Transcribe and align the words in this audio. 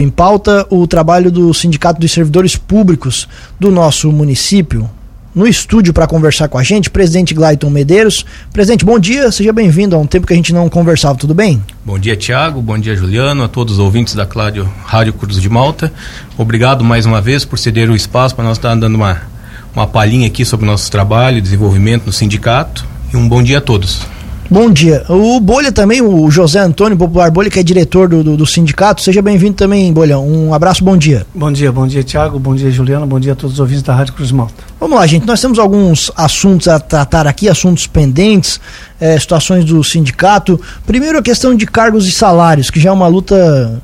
Em 0.00 0.08
pauta, 0.08 0.66
o 0.70 0.86
trabalho 0.86 1.30
do 1.30 1.52
Sindicato 1.52 2.00
dos 2.00 2.10
Servidores 2.10 2.56
Públicos 2.56 3.28
do 3.58 3.70
nosso 3.70 4.10
município. 4.10 4.88
No 5.34 5.46
estúdio 5.46 5.92
para 5.92 6.06
conversar 6.06 6.48
com 6.48 6.56
a 6.56 6.62
gente, 6.62 6.88
presidente 6.88 7.34
Glaiton 7.34 7.68
Medeiros. 7.68 8.24
Presidente, 8.50 8.82
bom 8.82 8.98
dia, 8.98 9.30
seja 9.30 9.52
bem-vindo. 9.52 9.94
Há 9.94 9.98
um 9.98 10.06
tempo 10.06 10.26
que 10.26 10.32
a 10.32 10.36
gente 10.36 10.54
não 10.54 10.70
conversava, 10.70 11.18
tudo 11.18 11.34
bem? 11.34 11.62
Bom 11.84 11.98
dia, 11.98 12.16
Tiago. 12.16 12.62
Bom 12.62 12.78
dia, 12.78 12.96
Juliano. 12.96 13.44
A 13.44 13.48
todos 13.48 13.74
os 13.74 13.78
ouvintes 13.78 14.14
da 14.14 14.24
Cláudio 14.24 14.66
Rádio 14.86 15.12
Cruz 15.12 15.38
de 15.38 15.50
Malta. 15.50 15.92
Obrigado 16.38 16.82
mais 16.82 17.04
uma 17.04 17.20
vez 17.20 17.44
por 17.44 17.58
ceder 17.58 17.90
o 17.90 17.94
espaço 17.94 18.34
para 18.34 18.46
nós 18.46 18.56
estar 18.56 18.74
dando 18.76 18.94
uma, 18.94 19.20
uma 19.76 19.86
palhinha 19.86 20.28
aqui 20.28 20.46
sobre 20.46 20.64
o 20.64 20.70
nosso 20.70 20.90
trabalho 20.90 21.42
desenvolvimento 21.42 22.06
no 22.06 22.12
sindicato. 22.12 22.86
E 23.12 23.18
um 23.18 23.28
bom 23.28 23.42
dia 23.42 23.58
a 23.58 23.60
todos. 23.60 24.06
Bom 24.50 24.68
dia. 24.68 25.04
O 25.08 25.38
Bolha 25.38 25.70
também, 25.70 26.02
o 26.02 26.28
José 26.28 26.58
Antônio 26.58 26.98
Popular 26.98 27.30
Bolha, 27.30 27.48
que 27.48 27.60
é 27.60 27.62
diretor 27.62 28.08
do, 28.08 28.24
do, 28.24 28.36
do 28.36 28.44
sindicato. 28.44 29.00
Seja 29.00 29.22
bem-vindo 29.22 29.54
também, 29.54 29.92
Bolha. 29.92 30.18
Um 30.18 30.52
abraço, 30.52 30.82
bom 30.82 30.96
dia. 30.96 31.24
Bom 31.32 31.52
dia, 31.52 31.70
bom 31.70 31.86
dia, 31.86 32.02
Tiago. 32.02 32.36
Bom 32.36 32.56
dia, 32.56 32.68
Juliana. 32.68 33.06
Bom 33.06 33.20
dia 33.20 33.34
a 33.34 33.36
todos 33.36 33.54
os 33.54 33.60
ouvintes 33.60 33.84
da 33.84 33.94
Rádio 33.94 34.14
Cruz 34.14 34.32
Malta. 34.32 34.54
Vamos 34.80 34.98
lá, 34.98 35.06
gente. 35.06 35.24
Nós 35.24 35.40
temos 35.40 35.56
alguns 35.56 36.10
assuntos 36.16 36.66
a 36.66 36.80
tratar 36.80 37.28
aqui, 37.28 37.48
assuntos 37.48 37.86
pendentes, 37.86 38.60
é, 39.00 39.16
situações 39.20 39.64
do 39.64 39.84
sindicato. 39.84 40.60
Primeiro, 40.84 41.18
a 41.18 41.22
questão 41.22 41.54
de 41.54 41.64
cargos 41.64 42.08
e 42.08 42.10
salários, 42.10 42.70
que 42.70 42.80
já 42.80 42.90
é 42.90 42.92
uma 42.92 43.06
luta 43.06 43.80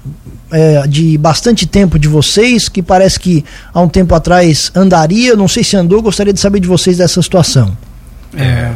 é, 0.50 0.84
de 0.88 1.16
bastante 1.16 1.64
tempo 1.64 1.96
de 1.96 2.08
vocês, 2.08 2.68
que 2.68 2.82
parece 2.82 3.20
que 3.20 3.44
há 3.72 3.80
um 3.80 3.88
tempo 3.88 4.16
atrás 4.16 4.72
andaria, 4.74 5.36
não 5.36 5.46
sei 5.46 5.62
se 5.62 5.76
andou, 5.76 6.02
gostaria 6.02 6.32
de 6.32 6.40
saber 6.40 6.58
de 6.58 6.66
vocês 6.66 6.96
dessa 6.96 7.22
situação. 7.22 7.76
É, 8.36 8.72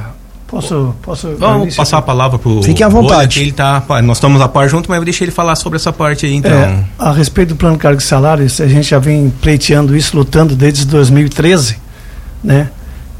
Posso, 0.51 0.95
posso 1.01 1.37
Vamos 1.39 1.77
passar 1.77 1.99
a 1.99 2.03
palavra 2.03 2.37
para 2.37 2.51
o 2.51 2.61
Fique 2.61 2.83
à 2.83 2.89
vontade. 2.89 3.41
ele 3.41 3.53
tá, 3.53 3.81
nós 4.03 4.17
estamos 4.17 4.41
a 4.41 4.49
par 4.49 4.69
junto, 4.69 4.91
mas 4.91 4.99
eu 4.99 5.05
deixei 5.05 5.27
ele 5.27 5.31
falar 5.33 5.55
sobre 5.55 5.77
essa 5.77 5.93
parte 5.93 6.27
aí, 6.27 6.35
então. 6.35 6.51
É, 6.51 6.85
a 6.99 7.13
respeito 7.13 7.51
do 7.51 7.57
plano 7.57 7.77
de 7.77 7.83
cargos 7.83 8.03
e 8.03 8.07
salários, 8.09 8.61
a 8.61 8.67
gente 8.67 8.91
já 8.91 8.99
vem 8.99 9.33
pleiteando 9.41 9.97
isso, 9.97 10.17
lutando 10.17 10.57
desde 10.57 10.85
2013, 10.87 11.79
né? 12.42 12.69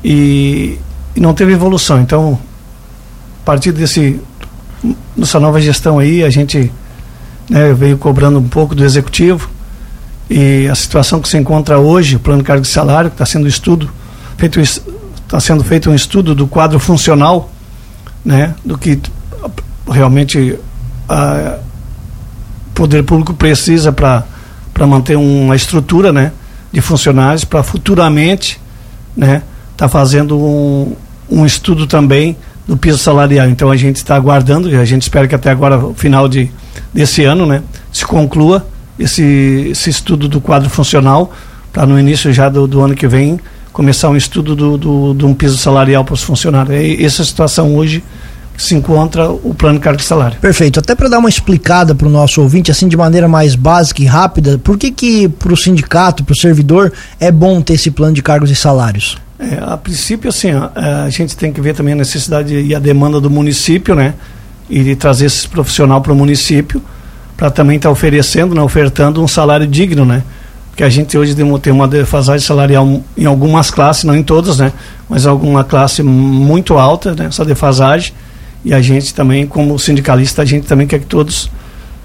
E, 0.05 0.77
e 1.15 1.21
não 1.21 1.33
teve 1.33 1.53
evolução. 1.53 2.01
Então, 2.01 2.37
a 3.43 3.47
partir 3.47 3.71
desse 3.71 4.21
nessa 5.17 5.39
nova 5.39 5.61
gestão 5.61 6.01
aí, 6.01 6.25
a 6.25 6.31
gente 6.31 6.73
né, 7.49 7.73
veio 7.73 7.97
cobrando 7.97 8.41
um 8.41 8.49
pouco 8.49 8.75
do 8.75 8.85
executivo 8.85 9.49
e 10.29 10.67
a 10.69 10.75
situação 10.75 11.21
que 11.21 11.29
se 11.29 11.37
encontra 11.37 11.79
hoje, 11.79 12.17
o 12.17 12.21
plano 12.21 12.43
de 12.43 12.47
cargos 12.47 12.69
e 12.69 12.73
salário, 12.73 13.11
que 13.11 13.15
está 13.15 13.27
sendo 13.27 13.47
estudo, 13.47 13.91
feito 14.37 14.61
está 15.31 15.39
sendo 15.39 15.63
feito 15.63 15.89
um 15.89 15.95
estudo 15.95 16.35
do 16.35 16.49
quadro 16.49 16.81
funcional, 16.81 17.53
né, 18.25 18.53
do 18.65 18.77
que 18.77 19.01
realmente 19.89 20.59
o 21.09 22.71
poder 22.75 23.05
público 23.05 23.33
precisa 23.33 23.93
para 23.93 24.25
manter 24.89 25.17
uma 25.17 25.55
estrutura, 25.55 26.13
né, 26.13 26.33
de 26.73 26.81
funcionários 26.81 27.45
para 27.45 27.63
futuramente, 27.63 28.61
né, 29.17 29.45
tá 29.77 29.89
fazendo 29.89 30.37
um, 30.37 30.97
um 31.31 31.47
estudo 31.47 31.87
também 31.87 32.37
do 32.67 32.77
piso 32.77 32.99
salarial. 32.99 33.49
Então 33.49 33.71
a 33.71 33.77
gente 33.77 33.97
está 33.97 34.17
aguardando, 34.17 34.69
a 34.81 34.85
gente 34.85 35.03
espera 35.03 35.29
que 35.29 35.35
até 35.37 35.53
agora, 35.53 35.95
final 35.95 36.29
de 36.29 36.51
desse 36.93 37.23
ano, 37.23 37.47
né, 37.47 37.63
se 37.93 38.05
conclua 38.05 38.67
esse, 38.99 39.69
esse 39.71 39.91
estudo 39.91 40.27
do 40.27 40.41
quadro 40.41 40.69
funcional 40.69 41.33
para 41.73 41.87
no 41.87 42.01
início 42.01 42.33
já 42.33 42.49
do, 42.49 42.67
do 42.67 42.81
ano 42.81 42.97
que 42.97 43.07
vem 43.07 43.39
começar 43.73 44.09
um 44.09 44.17
estudo 44.17 44.55
do, 44.55 44.77
do, 44.77 45.15
de 45.15 45.25
um 45.25 45.35
piso 45.35 45.57
salarial 45.57 46.05
para 46.05 46.15
os 46.15 46.23
funcionários. 46.23 46.75
É 46.75 47.03
essa 47.03 47.25
situação 47.25 47.75
hoje 47.77 48.03
que 48.57 48.63
se 48.63 48.75
encontra 48.75 49.31
o 49.31 49.55
plano 49.55 49.79
de 49.79 49.85
cargo 49.85 50.01
e 50.01 50.05
salário. 50.05 50.39
Perfeito. 50.39 50.81
Até 50.81 50.95
para 50.95 51.09
dar 51.09 51.19
uma 51.19 51.29
explicada 51.29 51.95
para 51.95 52.07
o 52.07 52.11
nosso 52.11 52.43
ouvinte, 52.43 52.71
assim 52.71 52.89
de 52.89 52.97
maneira 52.97 53.27
mais 53.27 53.55
básica 53.55 54.03
e 54.03 54.07
rápida, 54.07 54.59
por 54.59 54.77
que 54.77 54.91
que 54.91 55.29
para 55.29 55.53
o 55.53 55.57
sindicato, 55.57 56.23
para 56.23 56.33
o 56.33 56.37
servidor, 56.37 56.93
é 57.19 57.33
bom 57.33 57.63
ter 57.63 57.75
esse 57.75 57.91
plano 57.91 58.15
de 58.15 58.23
cargos 58.23 58.51
e 58.51 58.55
salários? 58.55 59.17
É, 59.39 59.59
a 59.63 59.77
princípio, 59.79 60.29
assim, 60.29 60.51
a, 60.51 61.05
a 61.05 61.11
gente 61.11 61.35
tem 61.35 61.51
que 61.51 61.61
ver 61.63 61.75
também 61.75 61.95
a 61.95 61.97
necessidade 61.97 62.55
e 62.55 62.75
a 62.75 62.79
demanda 62.79 63.19
do 63.19 63.31
município, 63.31 63.95
né? 63.95 64.13
E 64.69 64.85
de 64.85 64.95
trazer 64.95 65.27
esse 65.27 65.49
profissional 65.49 66.03
para 66.03 66.13
o 66.13 66.17
município, 66.17 66.83
para 67.39 67.51
também 67.51 67.77
estar 67.77 67.89
tá 67.89 67.93
oferecendo, 67.93 68.55
né, 68.55 68.61
ofertando 68.61 69.23
um 69.23 69.27
salário 69.27 69.67
digno, 69.67 70.05
né? 70.05 70.23
Que 70.77 70.85
a 70.85 70.89
gente 70.89 71.17
hoje 71.17 71.35
tem 71.35 71.73
uma 71.73 71.89
defasagem 71.89 72.47
salarial 72.47 73.03
em 73.17 73.25
algumas 73.27 73.71
classes, 73.71 74.05
não 74.05 74.17
em 74.17 74.23
todas, 74.23 74.59
né? 74.59 74.73
Mas 75.09 75.27
alguma 75.27 75.65
classe 75.65 76.03
muito 76.03 76.79
alta, 76.79 77.15
né? 77.15 77.27
Essa 77.27 77.45
defasagem. 77.45 78.13
E 78.65 78.75
a 78.75 78.81
gente 78.81 79.15
também, 79.15 79.47
como 79.47 79.79
sindicalista, 79.79 80.43
a 80.43 80.45
gente 80.45 80.67
também 80.67 80.87
quer 80.87 81.01
que 81.01 81.07
todos 81.07 81.51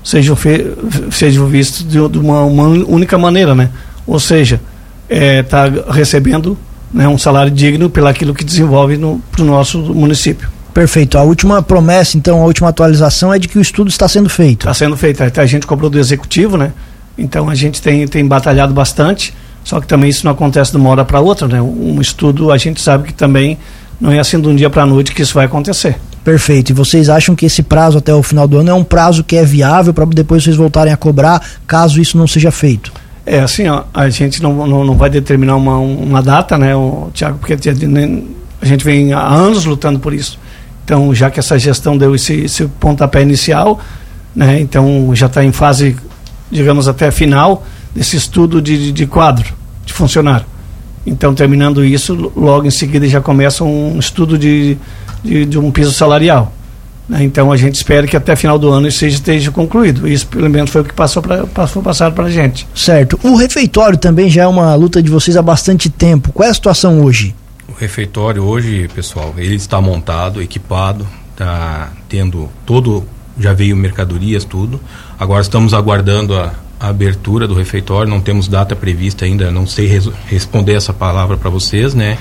sejam, 0.03 0.35
fe 0.35 0.65
sejam 1.11 1.47
vistos 1.47 1.83
de, 1.83 2.07
de 2.09 2.17
uma, 2.17 2.43
uma, 2.43 2.67
única 2.67 3.17
maneira, 3.17 3.53
né? 3.53 3.69
Ou 4.05 4.19
seja, 4.19 4.61
está 5.09 5.67
é, 5.67 5.91
recebendo 5.91 6.57
né, 6.93 7.07
um 7.07 7.17
salário 7.17 7.51
digno 7.51 7.89
pelo 7.89 8.07
aquilo 8.07 8.33
que 8.33 8.43
desenvolve 8.43 8.97
para 9.31 9.41
o 9.41 9.45
nosso 9.45 9.79
município. 9.79 10.47
Perfeito. 10.73 11.17
A 11.17 11.23
última 11.23 11.61
promessa, 11.61 12.17
então, 12.17 12.41
a 12.41 12.45
última 12.45 12.69
atualização 12.69 13.33
é 13.33 13.39
de 13.39 13.47
que 13.47 13.57
o 13.57 13.61
estudo 13.61 13.89
está 13.89 14.07
sendo 14.07 14.29
feito. 14.29 14.61
Está 14.61 14.73
sendo 14.73 14.97
feito. 14.97 15.23
A 15.23 15.45
gente 15.45 15.65
cobrou 15.65 15.89
do 15.89 15.97
executivo, 15.97 16.57
né? 16.57 16.73
Então 17.17 17.49
a 17.49 17.55
gente 17.55 17.81
tem, 17.81 18.07
tem 18.07 18.25
batalhado 18.25 18.73
bastante, 18.73 19.33
só 19.63 19.79
que 19.79 19.87
também 19.87 20.09
isso 20.09 20.25
não 20.25 20.31
acontece 20.31 20.71
de 20.71 20.77
uma 20.77 20.89
hora 20.89 21.05
para 21.05 21.19
outra, 21.19 21.47
né? 21.47 21.61
Um 21.61 21.99
estudo 21.99 22.51
a 22.51 22.57
gente 22.57 22.81
sabe 22.81 23.07
que 23.07 23.13
também 23.13 23.57
não 23.99 24.11
é 24.11 24.19
assim 24.19 24.39
de 24.39 24.47
um 24.47 24.55
dia 24.55 24.69
para 24.69 24.83
a 24.83 24.85
noite 24.85 25.13
que 25.13 25.21
isso 25.21 25.33
vai 25.33 25.45
acontecer. 25.45 25.97
Perfeito. 26.23 26.71
E 26.71 26.73
vocês 26.73 27.07
acham 27.07 27.35
que 27.35 27.45
esse 27.45 27.61
prazo 27.61 27.99
até 27.99 28.13
o 28.13 28.23
final 28.23 28.47
do 28.47 28.57
ano 28.57 28.71
é 28.71 28.73
um 28.73 28.83
prazo 28.83 29.23
que 29.23 29.35
é 29.35 29.45
viável 29.45 29.93
para 29.93 30.05
depois 30.05 30.43
vocês 30.43 30.55
voltarem 30.55 30.91
a 30.91 30.97
cobrar, 30.97 31.41
caso 31.67 32.01
isso 32.01 32.17
não 32.17 32.27
seja 32.27 32.51
feito? 32.51 32.91
É 33.25 33.39
assim, 33.39 33.67
ó, 33.67 33.83
a 33.93 34.09
gente 34.09 34.41
não, 34.41 34.67
não, 34.67 34.83
não 34.83 34.95
vai 34.95 35.09
determinar 35.09 35.55
uma, 35.55 35.77
uma 35.77 36.21
data, 36.21 36.57
né, 36.57 36.75
o, 36.75 37.09
Tiago, 37.13 37.39
porque 37.39 37.53
a 37.53 38.65
gente 38.65 38.85
vem 38.85 39.13
há 39.13 39.25
anos 39.25 39.65
lutando 39.65 39.99
por 39.99 40.13
isso. 40.13 40.39
Então, 40.83 41.13
já 41.13 41.31
que 41.31 41.39
essa 41.39 41.57
gestão 41.57 41.97
deu 41.97 42.13
esse, 42.13 42.33
esse 42.33 42.65
pontapé 42.79 43.23
inicial, 43.23 43.79
né, 44.35 44.59
então 44.59 45.09
já 45.15 45.25
está 45.25 45.43
em 45.43 45.51
fase 45.51 45.95
digamos, 46.51 46.88
até 46.88 47.11
final 47.11 47.66
desse 47.94 48.17
estudo 48.17 48.61
de, 48.61 48.91
de 48.91 49.06
quadro 49.06 49.53
de 49.85 49.94
funcionário. 49.94 50.45
Então, 51.06 51.35
terminando 51.35 51.85
isso, 51.85 52.31
logo 52.35 52.66
em 52.66 52.72
seguida 52.72 53.07
já 53.07 53.22
começa 53.22 53.63
um 53.63 54.00
estudo 54.00 54.38
de, 54.38 54.78
de, 55.23 55.45
de 55.45 55.59
um 55.59 55.69
piso 55.72 55.94
salarial. 55.94 56.51
Né? 57.07 57.23
Então, 57.23 57.51
a 57.51 57.57
gente 57.57 57.75
espera 57.75 58.07
que 58.07 58.17
até 58.17 58.35
final 58.35 58.57
do 58.57 58.72
ano 58.72 58.88
isso 58.88 59.05
esteja 59.05 59.51
concluído. 59.51 60.07
Isso, 60.07 60.25
pelo 60.25 60.50
menos, 60.50 60.72
foi 60.72 60.81
o 60.81 60.84
que 60.84 60.94
passou, 60.94 61.22
pra, 61.22 61.45
passou 61.45 61.84
passado 61.84 62.13
para 62.13 62.25
a 62.25 62.29
gente. 62.31 62.67
Certo. 62.73 63.19
O 63.23 63.35
refeitório 63.35 63.97
também 63.97 64.29
já 64.29 64.44
é 64.44 64.47
uma 64.47 64.73
luta 64.73 65.01
de 65.01 65.09
vocês 65.11 65.38
há 65.38 65.44
bastante 65.44 65.89
tempo. 65.89 66.31
Qual 66.31 66.47
é 66.47 66.50
a 66.50 66.53
situação 66.53 67.01
hoje? 67.01 67.35
O 67.69 67.73
refeitório 67.73 68.44
hoje, 68.44 68.89
pessoal, 68.94 69.34
ele 69.38 69.55
está 69.55 69.79
montado, 69.79 70.41
equipado, 70.41 71.05
está 71.35 71.91
tendo 72.09 72.50
todo 72.66 73.03
já 73.39 73.53
veio 73.53 73.75
mercadorias, 73.75 74.44
tudo. 74.44 74.79
Agora 75.19 75.41
estamos 75.41 75.73
aguardando 75.73 76.35
a, 76.35 76.51
a 76.79 76.89
abertura 76.89 77.47
do 77.47 77.53
refeitório, 77.53 78.09
não 78.09 78.19
temos 78.19 78.47
data 78.47 78.75
prevista 78.75 79.25
ainda, 79.25 79.51
não 79.51 79.65
sei 79.65 79.87
res, 79.87 80.09
responder 80.27 80.73
essa 80.73 80.93
palavra 80.93 81.37
para 81.37 81.49
vocês, 81.49 81.93
né? 81.93 82.17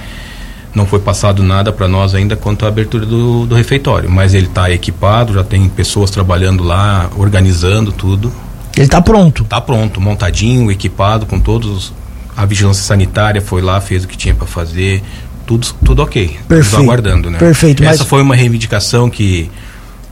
Não 0.75 0.87
foi 0.87 0.99
passado 0.99 1.43
nada 1.43 1.73
para 1.73 1.87
nós 1.87 2.15
ainda 2.15 2.35
quanto 2.37 2.65
à 2.65 2.69
abertura 2.69 3.07
do, 3.07 3.47
do 3.47 3.55
refeitório, 3.55 4.11
mas 4.11 4.35
ele 4.35 4.47
está 4.47 4.71
equipado, 4.71 5.35
já 5.35 5.45
tem 5.45 5.69
pessoas 5.69 6.11
trabalhando 6.11 6.65
lá, 6.65 7.09
organizando 7.17 7.93
tudo. 7.93 8.33
Ele 8.75 8.85
está 8.85 9.01
pronto? 9.01 9.45
Está 9.45 9.61
pronto, 9.61 10.01
montadinho, 10.01 10.71
equipado, 10.71 11.27
com 11.27 11.39
todos. 11.39 11.93
A 12.37 12.45
vigilância 12.45 12.83
sanitária 12.83 13.41
foi 13.41 13.63
lá, 13.63 13.81
fez 13.81 14.03
o 14.03 14.09
que 14.09 14.17
tinha 14.17 14.35
para 14.35 14.49
fazer, 14.49 15.01
tudo, 15.47 15.69
tudo 15.85 16.03
ok. 16.03 16.27
Perfeito. 16.27 16.65
Estamos 16.65 16.87
aguardando, 16.87 17.31
né? 17.31 17.39
Perfeito. 17.39 17.85
Essa 17.85 17.99
mas... 17.99 18.09
foi 18.09 18.23
uma 18.23 18.35
reivindicação 18.35 19.09
que 19.09 19.49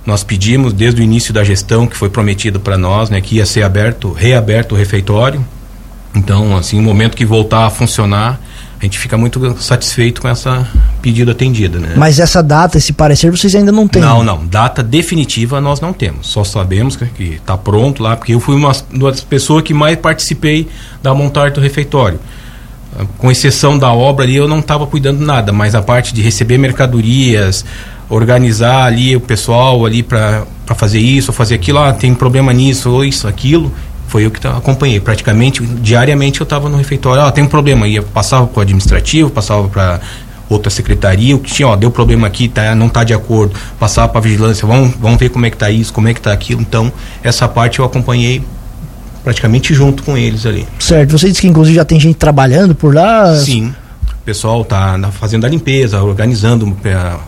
nós 0.04 0.24
pedimos 0.24 0.72
desde 0.72 1.00
o 1.00 1.04
início 1.04 1.32
da 1.32 1.44
gestão 1.44 1.86
que 1.86 1.96
foi 1.96 2.10
prometido 2.10 2.58
para 2.58 2.76
nós, 2.76 3.08
né, 3.08 3.20
que 3.20 3.36
ia 3.36 3.46
ser 3.46 3.62
aberto, 3.62 4.12
reaberto 4.12 4.74
o 4.74 4.78
refeitório. 4.78 5.44
Então, 6.14 6.56
assim, 6.56 6.76
no 6.76 6.82
momento 6.82 7.16
que 7.16 7.24
voltar 7.24 7.66
a 7.66 7.70
funcionar, 7.70 8.38
a 8.82 8.84
gente 8.84 8.98
fica 8.98 9.16
muito 9.16 9.56
satisfeito 9.62 10.20
com 10.20 10.28
essa 10.28 10.68
pedido 11.00 11.30
atendida, 11.30 11.78
né? 11.78 11.94
Mas 11.96 12.18
essa 12.18 12.42
data, 12.42 12.78
esse 12.78 12.92
parecer, 12.92 13.30
vocês 13.30 13.54
ainda 13.54 13.70
não 13.70 13.86
têm? 13.86 14.02
Não, 14.02 14.24
não. 14.24 14.44
Data 14.44 14.82
definitiva 14.82 15.60
nós 15.60 15.80
não 15.80 15.92
temos. 15.92 16.26
Só 16.26 16.42
sabemos 16.42 16.96
que 16.96 17.34
está 17.34 17.56
pronto 17.56 18.02
lá, 18.02 18.16
porque 18.16 18.34
eu 18.34 18.40
fui 18.40 18.56
uma, 18.56 18.72
uma 18.92 19.10
das 19.12 19.20
pessoas 19.20 19.62
que 19.62 19.72
mais 19.72 19.96
participei 19.96 20.68
da 21.00 21.14
montagem 21.14 21.52
do 21.52 21.60
refeitório. 21.60 22.18
Com 23.18 23.30
exceção 23.30 23.78
da 23.78 23.92
obra 23.92 24.24
ali, 24.24 24.34
eu 24.34 24.48
não 24.48 24.58
estava 24.58 24.84
cuidando 24.84 25.24
nada, 25.24 25.52
mas 25.52 25.76
a 25.76 25.80
parte 25.80 26.12
de 26.12 26.20
receber 26.20 26.58
mercadorias, 26.58 27.64
organizar 28.14 28.84
ali 28.84 29.16
o 29.16 29.20
pessoal 29.20 29.84
ali 29.86 30.02
para 30.02 30.44
fazer 30.76 30.98
isso, 30.98 31.32
fazer 31.32 31.54
aquilo, 31.54 31.78
ah, 31.78 31.92
tem 31.92 32.14
problema 32.14 32.52
nisso, 32.52 32.90
ou 32.90 33.04
isso, 33.04 33.26
aquilo. 33.26 33.72
Foi 34.06 34.26
eu 34.26 34.30
que 34.30 34.46
acompanhei. 34.46 35.00
Praticamente, 35.00 35.64
diariamente 35.64 36.40
eu 36.40 36.44
estava 36.44 36.68
no 36.68 36.76
refeitório, 36.76 37.22
ah, 37.22 37.32
tem 37.32 37.42
um 37.42 37.48
problema. 37.48 37.88
Ia, 37.88 38.02
passava 38.02 38.46
para 38.46 38.58
o 38.58 38.62
administrativo, 38.62 39.30
passava 39.30 39.66
para 39.68 40.00
outra 40.50 40.70
secretaria, 40.70 41.34
o 41.34 41.38
que 41.38 41.50
tinha, 41.50 41.66
ó, 41.66 41.74
deu 41.74 41.90
problema 41.90 42.26
aqui, 42.26 42.46
tá, 42.46 42.74
não 42.74 42.88
está 42.88 43.02
de 43.04 43.14
acordo, 43.14 43.54
passava 43.80 44.08
para 44.08 44.20
vigilância, 44.20 44.66
vamos, 44.66 44.94
vamos 45.00 45.18
ver 45.18 45.30
como 45.30 45.46
é 45.46 45.50
que 45.50 45.56
está 45.56 45.70
isso, 45.70 45.90
como 45.94 46.08
é 46.08 46.12
que 46.12 46.20
está 46.20 46.30
aquilo. 46.30 46.60
Então, 46.60 46.92
essa 47.22 47.48
parte 47.48 47.78
eu 47.78 47.86
acompanhei 47.86 48.44
praticamente 49.24 49.72
junto 49.72 50.02
com 50.02 50.18
eles 50.18 50.44
ali. 50.44 50.66
Certo. 50.78 51.12
Você 51.12 51.28
disse 51.28 51.40
que 51.40 51.46
inclusive 51.46 51.76
já 51.76 51.84
tem 51.84 51.98
gente 51.98 52.16
trabalhando 52.16 52.74
por 52.74 52.94
lá? 52.94 53.34
Sim. 53.36 53.72
O 54.22 54.24
pessoal 54.24 54.64
tá 54.64 54.96
fazendo 55.10 55.44
a 55.46 55.48
limpeza, 55.48 56.00
organizando 56.00 56.76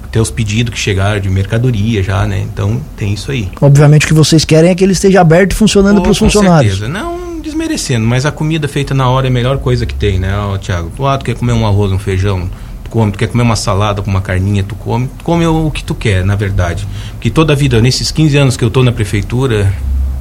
até 0.04 0.20
os 0.20 0.30
pedidos 0.30 0.72
que 0.72 0.78
chegaram 0.78 1.20
de 1.20 1.28
mercadoria 1.28 2.00
já, 2.04 2.24
né? 2.24 2.46
Então 2.52 2.80
tem 2.96 3.12
isso 3.12 3.32
aí. 3.32 3.50
Obviamente 3.60 4.04
o 4.04 4.08
que 4.08 4.14
vocês 4.14 4.44
querem 4.44 4.70
é 4.70 4.74
que 4.76 4.84
ele 4.84 4.92
esteja 4.92 5.20
aberto 5.20 5.52
e 5.52 5.54
funcionando 5.56 6.00
para 6.00 6.12
os 6.12 6.18
funcionários. 6.18 6.78
Certeza. 6.78 6.92
Não 6.92 7.40
desmerecendo, 7.40 8.06
mas 8.06 8.24
a 8.24 8.30
comida 8.30 8.68
feita 8.68 8.94
na 8.94 9.08
hora 9.08 9.26
é 9.26 9.28
a 9.28 9.32
melhor 9.32 9.58
coisa 9.58 9.84
que 9.84 9.94
tem, 9.94 10.20
né, 10.20 10.38
ó, 10.38 10.56
Tiago? 10.56 10.92
Tu, 10.96 11.04
ah, 11.04 11.18
tu 11.18 11.24
quer 11.24 11.34
comer 11.34 11.52
um 11.52 11.66
arroz, 11.66 11.90
um 11.90 11.98
feijão, 11.98 12.48
tu 12.84 12.90
come, 12.90 13.10
tu 13.10 13.18
quer 13.18 13.26
comer 13.26 13.42
uma 13.42 13.56
salada 13.56 14.00
com 14.00 14.08
uma 14.08 14.20
carninha, 14.20 14.62
tu 14.62 14.76
come, 14.76 15.08
tu 15.18 15.24
come 15.24 15.44
o 15.48 15.72
que 15.72 15.82
tu 15.82 15.96
quer, 15.96 16.24
na 16.24 16.36
verdade. 16.36 16.86
Que 17.20 17.28
toda 17.28 17.54
a 17.54 17.56
vida, 17.56 17.82
nesses 17.82 18.12
15 18.12 18.36
anos 18.36 18.56
que 18.56 18.62
eu 18.62 18.68
estou 18.68 18.84
na 18.84 18.92
prefeitura, 18.92 19.74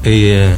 é, 0.03 0.55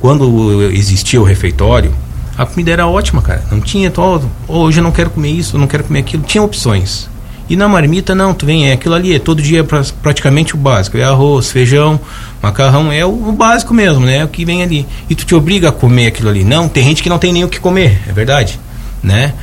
quando 0.00 0.62
existia 0.72 1.20
o 1.20 1.24
refeitório, 1.24 1.92
a 2.40 2.46
comida 2.46 2.70
era 2.70 2.86
ótima, 2.86 3.20
cara. 3.20 3.44
Não 3.50 3.60
tinha, 3.60 3.92
oh, 3.98 4.20
hoje 4.48 4.80
eu 4.80 4.82
não 4.82 4.90
quero 4.90 5.10
comer 5.10 5.28
isso, 5.28 5.56
eu 5.56 5.60
não 5.60 5.66
quero 5.66 5.84
comer 5.84 5.98
aquilo. 5.98 6.22
Tinha 6.22 6.42
opções. 6.42 7.06
E 7.50 7.54
na 7.54 7.68
marmita, 7.68 8.14
não, 8.14 8.32
tu 8.32 8.46
vem, 8.46 8.70
é 8.70 8.72
aquilo 8.72 8.94
ali, 8.94 9.14
é 9.14 9.18
todo 9.18 9.42
dia 9.42 9.62
pra, 9.62 9.84
praticamente 10.00 10.54
o 10.54 10.56
básico. 10.56 10.96
É 10.96 11.04
arroz, 11.04 11.52
feijão, 11.52 12.00
macarrão, 12.42 12.90
é 12.90 13.04
o, 13.04 13.10
o, 13.10 13.32
básico 13.32 13.74
mesmo, 13.74 14.06
né? 14.06 14.18
É 14.18 14.24
o 14.24 14.28
que 14.28 14.42
vem 14.46 14.62
ali. 14.62 14.86
E 15.10 15.14
tu 15.14 15.26
te 15.26 15.34
obriga 15.34 15.68
a 15.68 15.72
comer 15.72 16.06
aquilo 16.06 16.30
ali. 16.30 16.42
Não, 16.42 16.66
tem 16.66 16.82
gente 16.82 17.02
que 17.02 17.10
não 17.10 17.18
tem 17.18 17.30
nem 17.30 17.44
o 17.44 17.48
que 17.48 17.60
comer, 17.60 18.00
é 18.08 18.12
verdade, 18.12 18.58
né? 19.02 19.34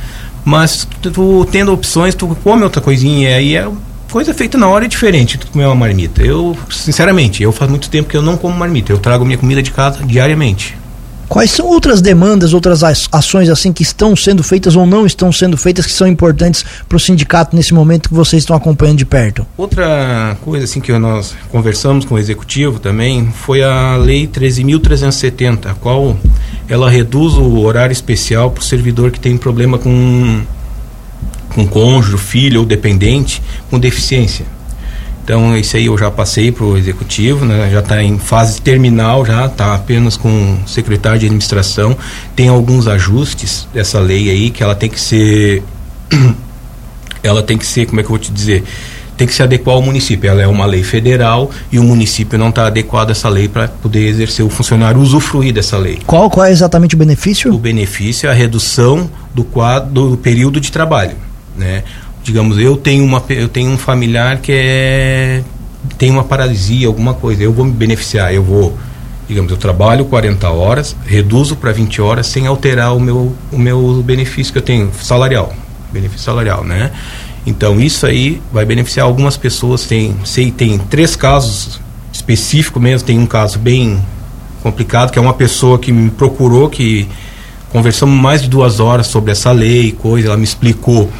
Mas 0.44 0.88
tu, 1.00 1.12
tu 1.12 1.48
tendo 1.52 1.72
opções, 1.72 2.16
tu 2.16 2.26
come 2.42 2.64
outra 2.64 2.80
coisinha, 2.82 3.36
aí 3.36 3.54
é 3.54 3.68
coisa 4.10 4.34
feita 4.34 4.58
na 4.58 4.66
hora 4.66 4.86
é 4.86 4.88
diferente 4.88 5.38
tu 5.38 5.46
comer 5.46 5.66
uma 5.66 5.74
marmita. 5.76 6.20
Eu, 6.20 6.56
sinceramente, 6.68 7.44
eu 7.44 7.52
faz 7.52 7.70
muito 7.70 7.88
tempo 7.88 8.08
que 8.08 8.16
eu 8.16 8.22
não 8.22 8.36
como 8.36 8.58
marmita. 8.58 8.90
Eu 8.90 8.98
trago 8.98 9.24
minha 9.24 9.38
comida 9.38 9.62
de 9.62 9.70
casa 9.70 10.04
diariamente. 10.04 10.76
Quais 11.28 11.50
são 11.50 11.66
outras 11.66 12.00
demandas, 12.00 12.54
outras 12.54 12.82
ações 12.82 13.50
assim 13.50 13.72
que 13.72 13.82
estão 13.82 14.16
sendo 14.16 14.42
feitas 14.42 14.74
ou 14.74 14.86
não 14.86 15.04
estão 15.04 15.30
sendo 15.30 15.56
feitas 15.56 15.84
que 15.84 15.92
são 15.92 16.06
importantes 16.06 16.64
para 16.88 16.96
o 16.96 17.00
sindicato 17.00 17.54
nesse 17.54 17.74
momento 17.74 18.08
que 18.08 18.14
vocês 18.14 18.42
estão 18.42 18.56
acompanhando 18.56 18.98
de 18.98 19.04
perto? 19.04 19.46
Outra 19.56 20.36
coisa 20.40 20.64
assim 20.64 20.80
que 20.80 20.90
nós 20.98 21.34
conversamos 21.50 22.06
com 22.06 22.14
o 22.14 22.18
executivo 22.18 22.78
também 22.78 23.30
foi 23.30 23.62
a 23.62 23.96
lei 23.96 24.26
13.370, 24.26 25.66
a 25.66 25.74
qual 25.74 26.16
ela 26.66 26.88
reduz 26.88 27.34
o 27.34 27.58
horário 27.58 27.92
especial 27.92 28.50
para 28.50 28.62
o 28.62 28.64
servidor 28.64 29.10
que 29.10 29.20
tem 29.20 29.36
problema 29.36 29.78
com 29.78 30.42
com 31.54 31.66
cônjuge, 31.66 32.18
filho 32.18 32.60
ou 32.60 32.66
dependente 32.66 33.42
com 33.70 33.78
deficiência. 33.78 34.46
Então, 35.28 35.54
isso 35.54 35.76
aí 35.76 35.84
eu 35.84 35.98
já 35.98 36.10
passei 36.10 36.50
para 36.50 36.64
o 36.64 36.74
executivo, 36.78 37.44
né? 37.44 37.68
já 37.70 37.80
está 37.80 38.02
em 38.02 38.18
fase 38.18 38.62
terminal, 38.62 39.26
já 39.26 39.44
está 39.44 39.74
apenas 39.74 40.16
com 40.16 40.54
o 40.54 40.66
secretário 40.66 41.18
de 41.18 41.26
administração. 41.26 41.94
Tem 42.34 42.48
alguns 42.48 42.88
ajustes 42.88 43.68
dessa 43.74 44.00
lei 44.00 44.30
aí 44.30 44.48
que 44.48 44.62
ela 44.62 44.74
tem 44.74 44.88
que 44.88 44.98
ser. 44.98 45.62
ela 47.22 47.42
tem 47.42 47.58
que 47.58 47.66
ser, 47.66 47.84
como 47.84 48.00
é 48.00 48.02
que 48.02 48.06
eu 48.06 48.12
vou 48.12 48.18
te 48.18 48.32
dizer? 48.32 48.64
Tem 49.18 49.26
que 49.26 49.34
se 49.34 49.42
adequar 49.42 49.74
ao 49.74 49.82
município. 49.82 50.30
Ela 50.30 50.40
é 50.40 50.46
uma 50.46 50.64
lei 50.64 50.82
federal 50.82 51.50
e 51.70 51.78
o 51.78 51.84
município 51.84 52.38
não 52.38 52.48
está 52.48 52.66
adequado 52.66 53.10
a 53.10 53.12
essa 53.12 53.28
lei 53.28 53.48
para 53.48 53.68
poder 53.68 54.06
exercer 54.06 54.42
o 54.42 54.48
funcionário 54.48 54.98
usufruir 54.98 55.52
dessa 55.52 55.76
lei. 55.76 55.98
Qual, 56.06 56.30
qual 56.30 56.46
é 56.46 56.50
exatamente 56.50 56.94
o 56.94 56.98
benefício? 56.98 57.52
O 57.52 57.58
benefício 57.58 58.28
é 58.28 58.30
a 58.30 58.34
redução 58.34 59.10
do 59.34 59.44
quadro 59.44 59.90
do 59.90 60.16
período 60.16 60.58
de 60.58 60.72
trabalho, 60.72 61.16
né? 61.54 61.84
Digamos, 62.28 62.58
eu 62.58 62.76
tenho 62.76 63.04
uma 63.04 63.24
eu 63.30 63.48
tenho 63.48 63.70
um 63.70 63.78
familiar 63.78 64.38
que 64.38 64.52
é 64.52 65.42
tem 65.96 66.10
uma 66.10 66.22
paralisia, 66.22 66.86
alguma 66.86 67.14
coisa, 67.14 67.42
eu 67.42 67.52
vou 67.52 67.64
me 67.64 67.72
beneficiar, 67.72 68.34
eu 68.34 68.42
vou, 68.42 68.76
digamos, 69.26 69.50
eu 69.50 69.56
trabalho 69.56 70.04
40 70.04 70.48
horas, 70.50 70.94
reduzo 71.06 71.56
para 71.56 71.72
20 71.72 72.02
horas 72.02 72.26
sem 72.26 72.46
alterar 72.46 72.94
o 72.94 73.00
meu 73.00 73.34
o 73.50 73.58
meu 73.58 74.02
benefício 74.04 74.52
que 74.52 74.58
eu 74.58 74.62
tenho 74.62 74.90
salarial, 75.00 75.54
benefício 75.90 76.24
salarial, 76.24 76.64
né? 76.64 76.90
Então 77.46 77.80
isso 77.80 78.04
aí 78.04 78.42
vai 78.52 78.66
beneficiar 78.66 79.06
algumas 79.06 79.38
pessoas, 79.38 79.86
tem, 79.86 80.14
sei, 80.24 80.50
tem 80.50 80.76
três 80.76 81.16
casos 81.16 81.80
específicos 82.12 82.82
mesmo, 82.82 83.06
tem 83.06 83.18
um 83.18 83.26
caso 83.26 83.58
bem 83.58 83.98
complicado, 84.62 85.10
que 85.10 85.18
é 85.18 85.22
uma 85.22 85.32
pessoa 85.32 85.78
que 85.78 85.90
me 85.90 86.10
procurou, 86.10 86.68
que 86.68 87.08
conversamos 87.70 88.20
mais 88.20 88.42
de 88.42 88.48
duas 88.48 88.80
horas 88.80 89.06
sobre 89.06 89.32
essa 89.32 89.50
lei, 89.50 89.92
coisa, 89.92 90.28
ela 90.28 90.36
me 90.36 90.44
explicou 90.44 91.10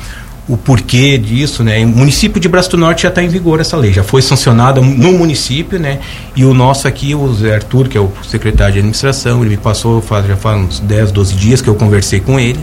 o 0.48 0.56
porquê 0.56 1.18
disso, 1.18 1.62
né? 1.62 1.84
O 1.84 1.88
município 1.88 2.40
de 2.40 2.48
Braço 2.48 2.70
do 2.70 2.78
Norte 2.78 3.02
já 3.02 3.10
está 3.10 3.22
em 3.22 3.28
vigor 3.28 3.60
essa 3.60 3.76
lei, 3.76 3.92
já 3.92 4.02
foi 4.02 4.22
sancionada 4.22 4.80
no 4.80 5.12
município, 5.12 5.78
né? 5.78 6.00
E 6.34 6.44
o 6.44 6.54
nosso 6.54 6.88
aqui, 6.88 7.14
o 7.14 7.32
Zé 7.34 7.56
Arthur, 7.56 7.88
que 7.88 7.98
é 7.98 8.00
o 8.00 8.10
secretário 8.26 8.72
de 8.72 8.78
administração, 8.78 9.42
ele 9.42 9.50
me 9.50 9.56
passou, 9.58 10.00
faz, 10.00 10.26
já 10.26 10.36
faz 10.36 10.58
uns 10.58 10.80
10, 10.80 11.12
12 11.12 11.34
dias 11.34 11.60
que 11.60 11.68
eu 11.68 11.74
conversei 11.74 12.20
com 12.20 12.40
ele. 12.40 12.58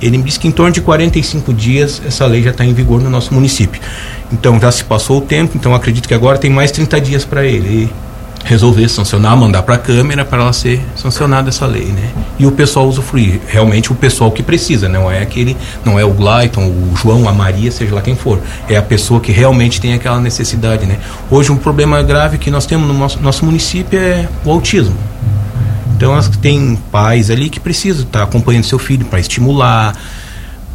Ele 0.00 0.16
me 0.16 0.24
disse 0.24 0.38
que 0.38 0.48
em 0.48 0.52
torno 0.52 0.72
de 0.72 0.80
45 0.80 1.52
dias 1.52 2.00
essa 2.06 2.24
lei 2.24 2.42
já 2.42 2.50
está 2.50 2.64
em 2.64 2.72
vigor 2.72 3.02
no 3.02 3.10
nosso 3.10 3.34
município. 3.34 3.80
Então 4.32 4.58
já 4.58 4.72
se 4.72 4.84
passou 4.84 5.18
o 5.18 5.20
tempo, 5.20 5.56
então 5.56 5.74
acredito 5.74 6.08
que 6.08 6.14
agora 6.14 6.38
tem 6.38 6.50
mais 6.50 6.70
30 6.70 7.00
dias 7.00 7.24
para 7.24 7.44
ele 7.44 7.90
resolver 8.48 8.88
sancionar, 8.88 9.36
mandar 9.36 9.62
para 9.62 9.74
a 9.74 9.78
Câmara 9.78 10.24
para 10.24 10.40
ela 10.40 10.52
ser 10.54 10.80
sancionada 10.96 11.50
essa 11.50 11.66
lei, 11.66 11.84
né? 11.84 12.10
E 12.38 12.46
o 12.46 12.52
pessoal 12.52 12.88
usufruir, 12.88 13.40
realmente 13.46 13.92
o 13.92 13.94
pessoal 13.94 14.32
que 14.32 14.42
precisa, 14.42 14.88
não 14.88 15.10
é 15.10 15.20
aquele, 15.20 15.54
não 15.84 15.98
é 15.98 16.04
o 16.04 16.14
Glayton, 16.14 16.64
o 16.64 16.96
João, 16.96 17.28
a 17.28 17.32
Maria, 17.32 17.70
seja 17.70 17.94
lá 17.94 18.00
quem 18.00 18.16
for, 18.16 18.40
é 18.66 18.78
a 18.78 18.82
pessoa 18.82 19.20
que 19.20 19.30
realmente 19.30 19.78
tem 19.78 19.92
aquela 19.92 20.18
necessidade, 20.18 20.86
né? 20.86 20.98
Hoje 21.30 21.52
um 21.52 21.58
problema 21.58 22.02
grave 22.02 22.38
que 22.38 22.50
nós 22.50 22.64
temos 22.64 22.88
no 22.88 22.94
nosso, 22.94 23.20
nosso 23.20 23.44
município 23.44 23.98
é 23.98 24.26
o 24.42 24.50
autismo. 24.50 24.96
Então 25.94 26.12
elas 26.12 26.28
tem 26.28 26.78
pais 26.90 27.30
ali 27.30 27.50
que 27.50 27.60
precisam 27.60 28.04
estar 28.04 28.20
tá 28.20 28.24
acompanhando 28.24 28.64
seu 28.64 28.78
filho 28.78 29.04
para 29.04 29.20
estimular, 29.20 29.94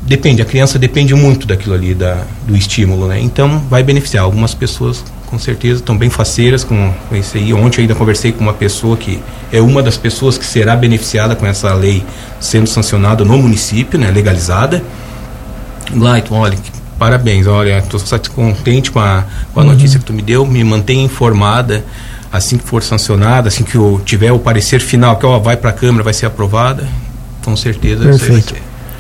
depende, 0.03 0.43
a 0.43 0.45
criança 0.45 0.77
depende 0.77 1.15
muito 1.15 1.47
daquilo 1.47 1.73
ali, 1.73 1.95
da, 1.95 2.23
do 2.45 2.55
estímulo, 2.55 3.07
né? 3.07 3.19
Então 3.19 3.63
vai 3.67 3.81
beneficiar 3.81 4.23
algumas 4.23 4.53
pessoas 4.53 5.03
com 5.33 5.39
certeza 5.39 5.79
estão 5.79 5.97
bem 5.97 6.11
faceiras 6.11 6.63
com, 6.63 6.93
com 7.09 7.15
isso 7.15 7.35
aí. 7.37 7.51
Ontem 7.55 7.81
ainda 7.81 7.95
conversei 7.95 8.31
com 8.31 8.43
uma 8.43 8.53
pessoa 8.53 8.95
que 8.95 9.19
é 9.51 9.59
uma 9.59 9.81
das 9.81 9.97
pessoas 9.97 10.37
que 10.37 10.45
será 10.45 10.75
beneficiada 10.75 11.35
com 11.35 11.43
essa 11.47 11.73
lei 11.73 12.05
sendo 12.39 12.67
sancionada 12.69 13.25
no 13.25 13.35
município, 13.39 13.99
né, 13.99 14.11
legalizada. 14.11 14.83
Lighton, 15.91 16.35
olha, 16.35 16.55
parabéns, 16.99 17.47
olha, 17.47 17.79
estou 17.79 17.99
contente 18.35 18.91
com 18.91 18.99
a, 18.99 19.23
com 19.51 19.59
a 19.59 19.63
uhum. 19.63 19.69
notícia 19.71 19.97
que 19.97 20.05
tu 20.05 20.13
me 20.13 20.21
deu, 20.21 20.45
me 20.45 20.63
mantenha 20.63 21.03
informada 21.03 21.83
assim 22.31 22.59
que 22.59 22.63
for 22.63 22.83
sancionada, 22.83 23.47
assim 23.47 23.63
que 23.63 23.75
eu 23.75 23.99
tiver 24.05 24.31
o 24.31 24.37
parecer 24.37 24.81
final, 24.81 25.15
que 25.15 25.25
ó, 25.25 25.39
vai 25.39 25.57
para 25.57 25.71
a 25.71 25.73
Câmara, 25.73 26.03
vai 26.03 26.13
ser 26.13 26.27
aprovada, 26.27 26.87
com 27.43 27.55
certeza 27.55 28.03
Perfeito. 28.03 28.53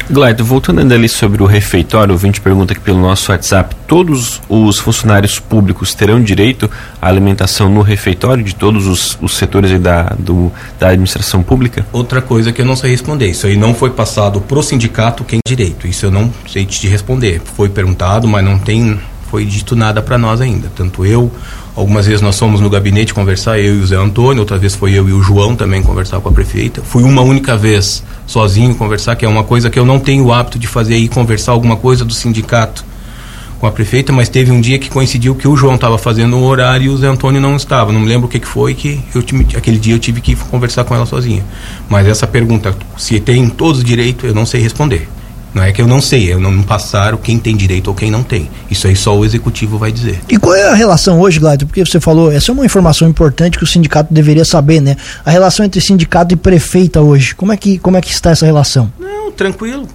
Glaido, 0.09 0.43
voltando 0.43 0.79
ainda 0.79 0.95
ali 0.95 1.07
sobre 1.07 1.41
o 1.41 1.45
refeitório, 1.45 2.13
o 2.13 2.17
vinte 2.17 2.41
pergunta 2.41 2.73
aqui 2.73 2.81
pelo 2.81 2.99
nosso 2.99 3.31
WhatsApp: 3.31 3.75
todos 3.87 4.41
os 4.49 4.77
funcionários 4.77 5.39
públicos 5.39 5.93
terão 5.93 6.21
direito 6.21 6.69
à 7.01 7.07
alimentação 7.07 7.69
no 7.69 7.81
refeitório 7.81 8.43
de 8.43 8.53
todos 8.53 8.85
os, 8.85 9.17
os 9.21 9.37
setores 9.37 9.79
da, 9.79 10.03
do, 10.19 10.51
da 10.77 10.89
administração 10.89 11.41
pública? 11.41 11.85
Outra 11.93 12.21
coisa 12.21 12.51
que 12.51 12.61
eu 12.61 12.65
não 12.65 12.75
sei 12.75 12.91
responder: 12.91 13.29
isso 13.29 13.47
aí 13.47 13.55
não 13.55 13.73
foi 13.73 13.91
passado 13.91 14.41
pro 14.41 14.61
sindicato 14.61 15.23
quem 15.23 15.39
direito. 15.47 15.87
Isso 15.87 16.05
eu 16.05 16.11
não 16.11 16.31
sei 16.47 16.65
te 16.65 16.87
responder. 16.87 17.41
Foi 17.55 17.69
perguntado, 17.69 18.27
mas 18.27 18.43
não 18.43 18.59
tem 18.59 18.99
foi 19.33 19.45
dito 19.45 19.75
nada 19.75 19.99
para 19.99 20.15
nós 20.15 20.39
ainda. 20.41 20.71
Tanto 20.75 21.03
eu, 21.03 21.31
algumas 21.75 22.05
vezes 22.05 22.21
nós 22.21 22.37
fomos 22.37 22.61
no 22.61 22.69
gabinete 22.69 23.15
conversar, 23.15 23.59
eu 23.59 23.77
e 23.77 23.79
o 23.79 23.87
Zé 23.87 23.95
Antônio, 23.95 24.41
outra 24.41 24.59
vez 24.59 24.75
foi 24.75 24.93
eu 24.93 25.09
e 25.09 25.11
o 25.11 25.23
João 25.23 25.55
também 25.55 25.81
conversar 25.81 26.19
com 26.19 26.29
a 26.29 26.31
prefeita. 26.31 26.83
Fui 26.83 27.01
uma 27.01 27.23
única 27.23 27.57
vez 27.57 28.03
sozinho 28.27 28.75
conversar, 28.75 29.15
que 29.15 29.25
é 29.25 29.27
uma 29.27 29.43
coisa 29.43 29.71
que 29.71 29.79
eu 29.79 29.87
não 29.87 29.99
tenho 29.99 30.25
o 30.25 30.31
hábito 30.31 30.59
de 30.59 30.67
fazer 30.67 30.93
aí, 30.93 31.07
conversar 31.07 31.53
alguma 31.53 31.75
coisa 31.75 32.05
do 32.05 32.13
sindicato 32.13 32.85
com 33.59 33.65
a 33.65 33.71
prefeita, 33.71 34.13
mas 34.13 34.29
teve 34.29 34.51
um 34.51 34.61
dia 34.61 34.77
que 34.77 34.87
coincidiu 34.87 35.33
que 35.33 35.47
o 35.47 35.55
João 35.55 35.73
estava 35.73 35.97
fazendo 35.97 36.37
o 36.37 36.43
horário 36.43 36.85
e 36.85 36.89
o 36.89 36.97
Zé 36.97 37.07
Antônio 37.07 37.41
não 37.41 37.55
estava. 37.55 37.91
Não 37.91 38.01
me 38.01 38.07
lembro 38.07 38.27
o 38.27 38.29
que, 38.29 38.39
que 38.39 38.47
foi 38.47 38.75
que 38.75 39.01
eu 39.15 39.23
aquele 39.57 39.79
dia 39.79 39.95
eu 39.95 39.99
tive 39.99 40.21
que 40.21 40.35
conversar 40.35 40.83
com 40.83 40.93
ela 40.93 41.07
sozinha. 41.07 41.43
Mas 41.89 42.05
essa 42.07 42.27
pergunta, 42.27 42.77
se 42.95 43.19
tem 43.19 43.49
todos 43.49 43.83
direito, 43.83 44.27
eu 44.27 44.35
não 44.35 44.45
sei 44.45 44.61
responder. 44.61 45.09
Não 45.53 45.61
é 45.61 45.71
que 45.71 45.81
eu 45.81 45.87
não 45.87 46.01
sei, 46.01 46.33
eu 46.33 46.39
não 46.39 46.63
passaram 46.63 47.17
quem 47.17 47.37
tem 47.37 47.55
direito 47.55 47.87
ou 47.87 47.93
quem 47.93 48.09
não 48.09 48.23
tem. 48.23 48.49
Isso 48.71 48.87
aí 48.87 48.95
só 48.95 49.15
o 49.15 49.23
executivo 49.23 49.77
vai 49.77 49.91
dizer. 49.91 50.19
E 50.27 50.37
qual 50.37 50.55
é 50.55 50.67
a 50.67 50.73
relação 50.73 51.19
hoje, 51.19 51.39
Gladys? 51.39 51.67
Porque 51.67 51.85
você 51.85 51.99
falou, 51.99 52.31
essa 52.31 52.51
é 52.51 52.53
uma 52.53 52.65
informação 52.65 53.07
importante 53.07 53.57
que 53.57 53.63
o 53.63 53.67
sindicato 53.67 54.11
deveria 54.11 54.43
saber, 54.43 54.81
né? 54.81 54.97
A 55.23 55.29
relação 55.29 55.63
entre 55.63 55.79
sindicato 55.79 56.33
e 56.33 56.37
prefeita 56.37 57.01
hoje. 57.01 57.35
Como 57.35 57.51
é 57.51 57.57
que, 57.57 57.77
como 57.77 57.97
é 57.97 58.01
que 58.01 58.09
está 58.09 58.31
essa 58.31 58.45
relação? 58.45 58.91
Não, 58.99 59.31
tranquilo. 59.31 59.87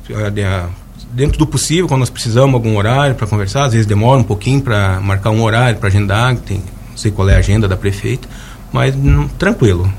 Dentro 1.12 1.38
do 1.38 1.47
possível, 1.47 1.88
quando 1.88 2.00
nós 2.00 2.11
precisamos 2.11 2.55
algum 2.55 2.77
horário 2.77 3.17
para 3.17 3.27
conversar, 3.27 3.65
às 3.65 3.73
vezes 3.73 3.87
demora 3.87 4.21
um 4.21 4.25
pouquinho 4.25 4.61
para 4.61 5.00
marcar 5.00 5.31
um 5.31 5.43
horário, 5.43 5.79
para 5.79 5.88
agendar, 5.88 6.37
tem, 6.37 6.59
não 6.59 6.97
sei 6.97 7.11
qual 7.11 7.29
é 7.29 7.35
a 7.35 7.38
agenda 7.38 7.67
da 7.67 7.77
prefeita, 7.77 8.29
mas 8.71 8.95
não, 8.95 9.27
tranquilo, 9.27 9.93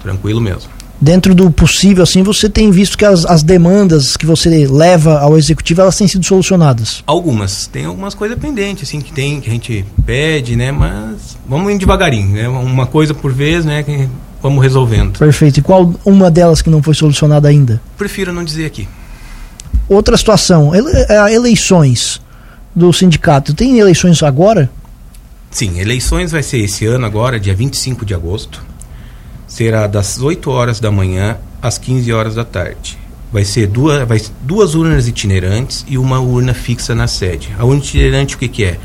tranquilo 0.00 0.40
mesmo 0.40 0.81
dentro 1.02 1.34
do 1.34 1.50
possível, 1.50 2.04
assim, 2.04 2.22
você 2.22 2.48
tem 2.48 2.70
visto 2.70 2.96
que 2.96 3.04
as, 3.04 3.26
as 3.26 3.42
demandas 3.42 4.16
que 4.16 4.24
você 4.24 4.68
leva 4.68 5.18
ao 5.18 5.36
executivo, 5.36 5.80
elas 5.80 5.96
têm 5.96 6.06
sido 6.06 6.24
solucionadas? 6.24 7.02
Algumas. 7.04 7.66
Tem 7.66 7.84
algumas 7.84 8.14
coisas 8.14 8.38
pendentes, 8.38 8.88
assim, 8.88 9.00
que 9.00 9.12
tem, 9.12 9.40
que 9.40 9.50
a 9.50 9.52
gente 9.52 9.84
pede, 10.06 10.54
né? 10.54 10.70
Mas 10.70 11.36
vamos 11.46 11.72
indo 11.72 11.80
devagarinho, 11.80 12.28
né? 12.28 12.48
Uma 12.48 12.86
coisa 12.86 13.12
por 13.12 13.32
vez, 13.32 13.64
né? 13.64 13.82
Que 13.82 14.08
vamos 14.40 14.62
resolvendo. 14.62 15.18
Perfeito. 15.18 15.58
E 15.58 15.62
qual 15.62 15.92
uma 16.04 16.30
delas 16.30 16.62
que 16.62 16.70
não 16.70 16.80
foi 16.80 16.94
solucionada 16.94 17.48
ainda? 17.48 17.82
Prefiro 17.98 18.32
não 18.32 18.44
dizer 18.44 18.66
aqui. 18.66 18.88
Outra 19.88 20.16
situação, 20.16 20.72
ele, 20.72 20.88
é, 21.08 21.34
eleições 21.34 22.20
do 22.74 22.92
sindicato. 22.92 23.52
Tem 23.54 23.78
eleições 23.78 24.22
agora? 24.22 24.70
Sim, 25.50 25.80
eleições 25.80 26.30
vai 26.30 26.42
ser 26.42 26.58
esse 26.58 26.86
ano 26.86 27.04
agora, 27.04 27.40
dia 27.40 27.54
25 27.54 28.06
de 28.06 28.14
agosto. 28.14 28.71
Será 29.52 29.86
das 29.86 30.18
8 30.18 30.50
horas 30.50 30.80
da 30.80 30.90
manhã 30.90 31.36
às 31.60 31.76
15 31.76 32.10
horas 32.10 32.34
da 32.34 32.42
tarde. 32.42 32.98
Vai 33.30 33.44
ser 33.44 33.66
duas, 33.66 34.08
vai, 34.08 34.18
duas 34.40 34.74
urnas 34.74 35.06
itinerantes 35.06 35.84
e 35.86 35.98
uma 35.98 36.20
urna 36.20 36.54
fixa 36.54 36.94
na 36.94 37.06
sede. 37.06 37.54
A 37.58 37.64
urna 37.66 37.82
itinerante 37.82 38.34
o 38.34 38.38
que, 38.38 38.48
que 38.48 38.64
é? 38.64 38.78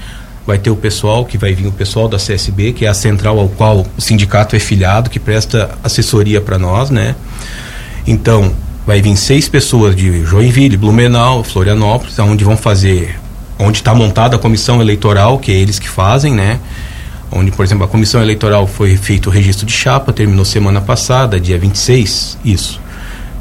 vai 0.46 0.58
ter 0.58 0.70
o 0.70 0.76
pessoal 0.76 1.24
que 1.24 1.38
vai 1.38 1.54
vir 1.54 1.68
o 1.68 1.72
pessoal 1.72 2.10
da 2.10 2.18
CSB, 2.18 2.74
que 2.74 2.86
é 2.86 2.90
a 2.90 2.94
central 2.94 3.40
ao 3.40 3.48
qual 3.48 3.86
o 3.98 4.02
sindicato 4.02 4.58
é 4.58 4.60
filiado, 4.60 5.10
que 5.10 5.20
presta 5.20 5.78
assessoria 5.82 6.42
para 6.42 6.60
nós, 6.60 6.90
né? 6.90 7.16
Então, 8.06 8.52
vai 8.86 9.02
vir 9.02 9.16
seis 9.16 9.48
pessoas 9.48 9.96
de 9.96 10.26
Joinville, 10.26 10.76
Blumenau, 10.76 11.46
Florianópolis, 11.46 12.20
onde 12.20 12.44
vão 12.44 12.58
fazer, 12.58 13.18
onde 13.58 13.78
está 13.78 13.96
montada 13.96 14.36
a 14.36 14.40
comissão 14.40 14.82
eleitoral, 14.82 15.40
que 15.40 15.50
é 15.50 15.56
eles 15.56 15.80
que 15.80 15.88
fazem, 15.88 16.34
né? 16.34 16.60
Onde, 17.32 17.52
por 17.52 17.66
exemplo, 17.66 17.84
a 17.84 17.88
comissão 17.88 18.22
eleitoral 18.22 18.66
foi 18.66 18.96
feito 18.96 19.28
o 19.28 19.30
registro 19.30 19.66
de 19.66 19.74
chapa, 19.74 20.14
terminou 20.14 20.46
semana 20.46 20.80
passada, 20.80 21.40
dia 21.40 21.58
26, 21.58 22.38
isso. 22.44 22.80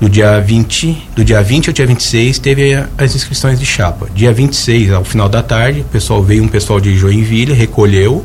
Do 0.00 0.11
dia 0.11 0.38
20, 0.40 1.09
do 1.14 1.25
dia 1.25 1.43
20 1.43 1.69
ao 1.69 1.73
dia 1.73 1.87
26 1.87 2.38
teve 2.38 2.75
as 2.99 3.14
inscrições 3.14 3.59
de 3.59 3.64
chapa. 3.64 4.09
Dia 4.14 4.33
26, 4.33 4.93
ao 4.93 5.05
final 5.05 5.28
da 5.28 5.43
tarde, 5.43 5.81
o 5.81 5.85
pessoal 5.85 6.23
veio 6.23 6.43
um 6.43 6.49
pessoal 6.49 6.81
de 6.81 6.95
Joinville, 6.97 7.55
recolheu, 7.55 8.25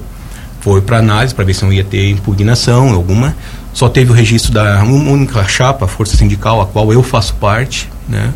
foi 0.60 0.82
para 0.82 0.98
análise 0.98 1.34
para 1.34 1.46
ver 1.46 1.53
se 1.53 1.63
não 1.63 1.72
ia 1.72 1.84
ter 1.84 2.10
impugnação 2.10 2.89
alguma. 2.89 3.36
Só 3.74 3.88
teve 3.88 4.12
o 4.12 4.13
registro 4.13 4.51
da 4.51 4.84
única 4.84 5.44
chapa, 5.46 5.88
Força 5.88 6.18
Sindical, 6.18 6.62
a 6.62 6.65
qual 6.65 6.91
eu 6.91 7.01
faço 7.01 7.36
parte, 7.36 7.89
né? 8.08 8.34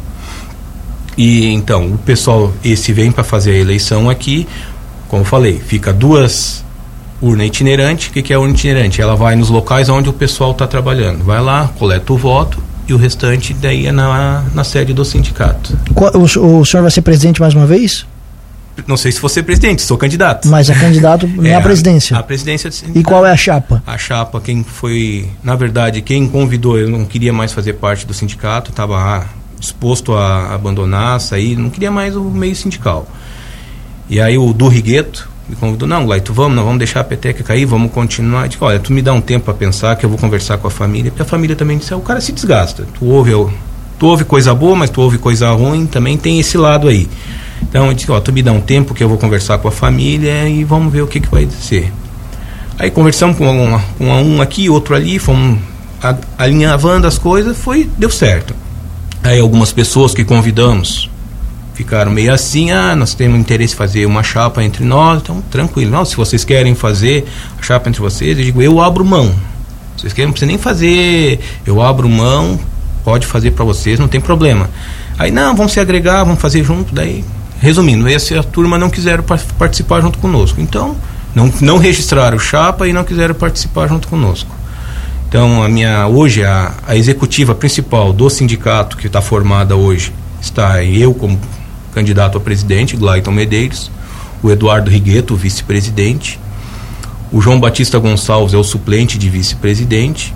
E 1.17 1.47
então, 1.47 1.87
o 1.87 1.97
pessoal 1.97 2.53
esse 2.63 2.93
vem 2.93 3.11
para 3.11 3.23
fazer 3.23 3.51
a 3.51 3.57
eleição 3.57 4.09
aqui, 4.09 4.47
como 5.07 5.23
falei, 5.23 5.59
fica 5.59 5.93
duas 5.93 6.64
urna 7.21 7.45
itinerante. 7.45 8.09
O 8.09 8.11
que, 8.11 8.21
que 8.21 8.33
é 8.33 8.37
urna 8.37 8.53
itinerante? 8.53 9.01
Ela 9.01 9.15
vai 9.15 9.35
nos 9.35 9.49
locais 9.49 9.89
onde 9.89 10.09
o 10.09 10.13
pessoal 10.13 10.51
está 10.51 10.67
trabalhando. 10.67 11.23
Vai 11.23 11.41
lá, 11.41 11.69
coleta 11.77 12.13
o 12.13 12.17
voto 12.17 12.61
e 12.87 12.93
o 12.93 12.97
restante 12.97 13.53
daí 13.53 13.87
é 13.87 13.91
na, 13.91 14.43
na 14.53 14.63
sede 14.63 14.93
do 14.93 15.03
sindicato. 15.03 15.77
O, 15.95 16.59
o 16.59 16.65
senhor 16.65 16.81
vai 16.81 16.91
ser 16.91 17.01
presidente 17.01 17.41
mais 17.41 17.53
uma 17.53 17.65
vez? 17.65 18.05
Não 18.87 18.97
sei 18.97 19.11
se 19.11 19.21
vou 19.21 19.29
ser 19.29 19.43
presidente, 19.43 19.81
sou 19.81 19.97
candidato. 19.97 20.47
Mas 20.47 20.69
é 20.69 20.75
candidato 20.75 21.29
é, 21.43 21.55
à 21.55 21.61
presidência. 21.61 22.15
A, 22.15 22.19
a 22.19 22.23
presidência 22.23 22.69
E 22.93 23.03
qual 23.03 23.25
é 23.25 23.31
a 23.31 23.37
chapa? 23.37 23.81
A 23.87 23.97
chapa, 23.97 24.41
quem 24.41 24.63
foi, 24.63 25.29
na 25.43 25.55
verdade, 25.55 26.01
quem 26.01 26.27
convidou, 26.27 26.77
eu 26.77 26.89
não 26.89 27.05
queria 27.05 27.31
mais 27.31 27.53
fazer 27.53 27.73
parte 27.73 28.05
do 28.05 28.13
sindicato, 28.13 28.71
estava 28.71 29.25
disposto 29.57 30.13
a 30.13 30.53
abandonar, 30.53 31.19
sair, 31.21 31.55
não 31.55 31.69
queria 31.69 31.89
mais 31.89 32.15
o 32.15 32.23
meio 32.23 32.55
sindical. 32.55 33.07
E 34.09 34.19
aí 34.19 34.37
o 34.37 34.53
Du 34.53 34.67
Rigueto, 34.67 35.29
me 35.47 35.55
convidou, 35.55 35.87
não, 35.87 36.05
Glaito, 36.05 36.33
vamos, 36.33 36.55
não 36.55 36.63
vamos 36.63 36.79
deixar 36.79 37.01
a 37.01 37.03
peteca 37.03 37.43
cair, 37.43 37.65
vamos 37.65 37.91
continuar. 37.91 38.43
Eu 38.43 38.47
disse, 38.47 38.63
olha, 38.63 38.79
tu 38.79 38.91
me 38.91 39.01
dá 39.01 39.13
um 39.13 39.21
tempo 39.21 39.45
para 39.45 39.53
pensar, 39.53 39.95
que 39.95 40.05
eu 40.05 40.09
vou 40.09 40.17
conversar 40.17 40.57
com 40.57 40.67
a 40.67 40.71
família, 40.71 41.11
porque 41.11 41.21
a 41.21 41.25
família 41.25 41.55
também 41.55 41.77
disse, 41.77 41.93
o 41.93 41.99
cara 41.99 42.19
se 42.19 42.31
desgasta. 42.31 42.87
Tu 42.97 43.05
ouve, 43.05 43.31
tu 43.99 44.07
ouve 44.07 44.23
coisa 44.23 44.55
boa, 44.55 44.75
mas 44.75 44.89
tu 44.89 45.01
ouve 45.01 45.17
coisa 45.19 45.51
ruim, 45.51 45.85
também 45.85 46.17
tem 46.17 46.39
esse 46.39 46.57
lado 46.57 46.87
aí. 46.87 47.07
Então 47.61 47.87
eu 47.87 47.93
disse, 47.93 48.11
ó, 48.11 48.19
tu 48.19 48.33
me 48.33 48.41
dá 48.41 48.51
um 48.51 48.61
tempo 48.61 48.93
que 48.93 49.03
eu 49.03 49.09
vou 49.09 49.17
conversar 49.17 49.59
com 49.59 49.67
a 49.67 49.71
família 49.71 50.49
e 50.49 50.63
vamos 50.63 50.91
ver 50.91 51.03
o 51.03 51.07
que, 51.07 51.19
que 51.19 51.29
vai 51.29 51.47
ser. 51.47 51.93
Aí 52.79 52.89
conversamos 52.89 53.37
com, 53.37 53.45
uma, 53.45 53.79
com 53.97 54.05
um 54.05 54.41
aqui, 54.41 54.69
outro 54.69 54.95
ali, 54.95 55.19
fomos 55.19 55.59
alinhavando 56.37 57.07
as 57.07 57.17
coisas, 57.17 57.57
foi, 57.57 57.89
deu 57.97 58.09
certo. 58.09 58.53
Aí 59.23 59.39
algumas 59.39 59.71
pessoas 59.71 60.13
que 60.13 60.23
convidamos 60.23 61.09
ficaram 61.75 62.09
meio 62.09 62.33
assim, 62.33 62.71
ah, 62.71 62.95
nós 62.95 63.13
temos 63.13 63.37
interesse 63.37 63.73
em 63.73 63.77
fazer 63.77 64.05
uma 64.05 64.23
chapa 64.23 64.63
entre 64.63 64.83
nós, 64.83 65.21
então 65.21 65.43
tranquilo. 65.51 65.91
Não, 65.91 66.05
se 66.05 66.15
vocês 66.15 66.43
querem 66.45 66.73
fazer 66.73 67.27
a 67.59 67.61
chapa 67.61 67.89
entre 67.89 68.01
vocês, 68.01 68.37
eu 68.37 68.45
digo, 68.45 68.61
eu 68.61 68.81
abro 68.81 69.03
mão. 69.03 69.35
Vocês 69.97 70.13
querem, 70.13 70.27
não 70.27 70.31
precisa 70.31 70.47
nem 70.47 70.57
fazer, 70.57 71.39
eu 71.65 71.81
abro 71.81 72.07
mão, 72.09 72.57
pode 73.03 73.27
fazer 73.27 73.51
para 73.51 73.65
vocês, 73.65 73.99
não 73.99 74.07
tem 74.07 74.21
problema. 74.21 74.69
Aí, 75.19 75.31
não, 75.31 75.53
vamos 75.53 75.73
se 75.73 75.79
agregar, 75.79 76.23
vamos 76.23 76.41
fazer 76.41 76.63
junto, 76.63 76.95
daí, 76.95 77.23
resumindo, 77.59 78.07
essa 78.07 78.39
a 78.39 78.43
turma 78.43 78.77
não 78.77 78.89
quiseram 78.89 79.23
participar 79.57 80.01
junto 80.01 80.17
conosco. 80.19 80.61
Então, 80.61 80.95
não, 81.33 81.51
não 81.59 81.77
registraram 81.77 82.39
chapa 82.39 82.87
e 82.87 82.93
não 82.93 83.03
quiseram 83.03 83.35
participar 83.35 83.87
junto 83.87 84.07
conosco. 84.07 84.49
Então, 85.27 85.61
a 85.61 85.67
minha, 85.67 86.07
hoje, 86.07 86.43
a, 86.43 86.73
a 86.87 86.95
executiva 86.95 87.53
principal 87.53 88.13
do 88.13 88.29
sindicato 88.29 88.95
que 88.95 89.07
está 89.07 89.21
formada 89.21 89.75
hoje, 89.75 90.13
está 90.41 90.83
eu 90.83 91.13
como 91.13 91.37
candidato 91.95 92.37
a 92.37 92.41
presidente, 92.41 92.97
Glaiton 92.97 93.31
Medeiros, 93.31 93.89
o 94.43 94.51
Eduardo 94.51 94.91
Rigueto, 94.91 95.33
vice-presidente, 95.33 96.37
o 97.31 97.41
João 97.41 97.57
Batista 97.57 97.97
Gonçalves 97.97 98.53
é 98.53 98.57
o 98.57 98.63
suplente 98.63 99.17
de 99.17 99.29
vice-presidente, 99.29 100.35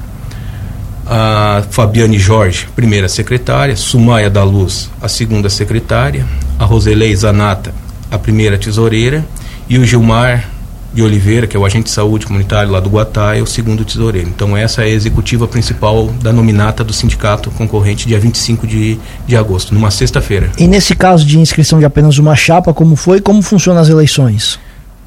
a 1.06 1.64
Fabiane 1.70 2.18
Jorge, 2.18 2.68
primeira 2.76 3.10
secretária, 3.10 3.76
Sumaia 3.76 4.30
da 4.30 4.44
Luz, 4.44 4.90
a 5.02 5.10
segunda 5.10 5.50
secretária, 5.50 6.26
a 6.58 6.64
Roselei 6.64 7.14
Zanata, 7.14 7.74
a 8.10 8.18
primeira 8.18 8.58
tesoureira, 8.58 9.26
e 9.68 9.78
o 9.78 9.86
Gilmar 9.86 10.50
de 10.94 11.04
Oliveira, 11.04 11.46
que 11.46 11.56
é 11.56 11.60
o 11.60 11.66
agente 11.66 11.86
de 11.86 11.92
saúde 11.92 12.26
comunitário 12.26 12.72
lá 12.72 12.80
do 12.80 12.90
Guatá, 12.90 13.36
é 13.36 13.42
o 13.42 13.46
segundo 13.46 13.86
tesoureiro. 13.86 14.30
Então 14.30 14.58
essa 14.58 14.82
é 14.82 14.86
a 14.86 14.90
executiva 14.90 15.48
principal 15.48 16.08
da 16.22 16.34
nominata 16.34 16.84
do 16.84 16.94
sindicato 16.94 17.52
concorrente 17.52 18.08
dia 18.08 18.20
25 18.20 18.66
de, 18.66 19.00
de 19.28 19.36
agosto, 19.36 19.74
numa 19.74 19.92
sexta-feira. 19.92 20.52
E 20.58 20.68
nesse 20.68 20.96
caso 20.96 21.26
de 21.26 21.40
inscrição 21.40 21.80
de 21.80 21.86
apenas 21.86 22.18
uma 22.18 22.36
chapa, 22.36 22.74
como 22.74 22.96
foi? 22.96 23.22
Como 23.22 23.42
funcionam 23.42 23.82
as 23.82 23.90
eleições? 23.90 24.60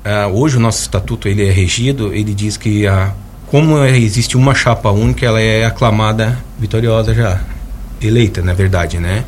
Uh, 0.05 0.33
hoje 0.33 0.57
o 0.57 0.61
nosso 0.61 0.81
estatuto 0.81 1.29
ele 1.29 1.47
é 1.47 1.51
regido, 1.51 2.13
ele 2.13 2.35
diz 2.35 2.57
que 2.57 2.87
a, 2.87 3.13
como 3.47 3.85
existe 3.85 4.37
uma 4.37 4.55
chapa 4.55 4.91
única, 4.91 5.27
ela 5.27 5.41
é 5.41 5.65
aclamada 5.65 6.39
vitoriosa 6.59 7.15
já, 7.15 7.41
eleita, 8.01 8.41
na 8.43 8.53
verdade, 8.53 8.99
né? 8.99 9.25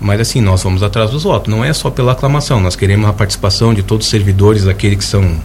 Mas 0.00 0.20
assim, 0.20 0.40
nós 0.40 0.62
vamos 0.62 0.82
atrás 0.82 1.10
dos 1.10 1.24
votos. 1.24 1.52
Não 1.52 1.64
é 1.64 1.72
só 1.72 1.90
pela 1.90 2.12
aclamação, 2.12 2.60
nós 2.60 2.76
queremos 2.76 3.08
a 3.08 3.12
participação 3.12 3.74
de 3.74 3.82
todos 3.82 4.06
os 4.06 4.10
servidores, 4.10 4.66
aqueles 4.66 4.98
que 4.98 5.04
são 5.04 5.36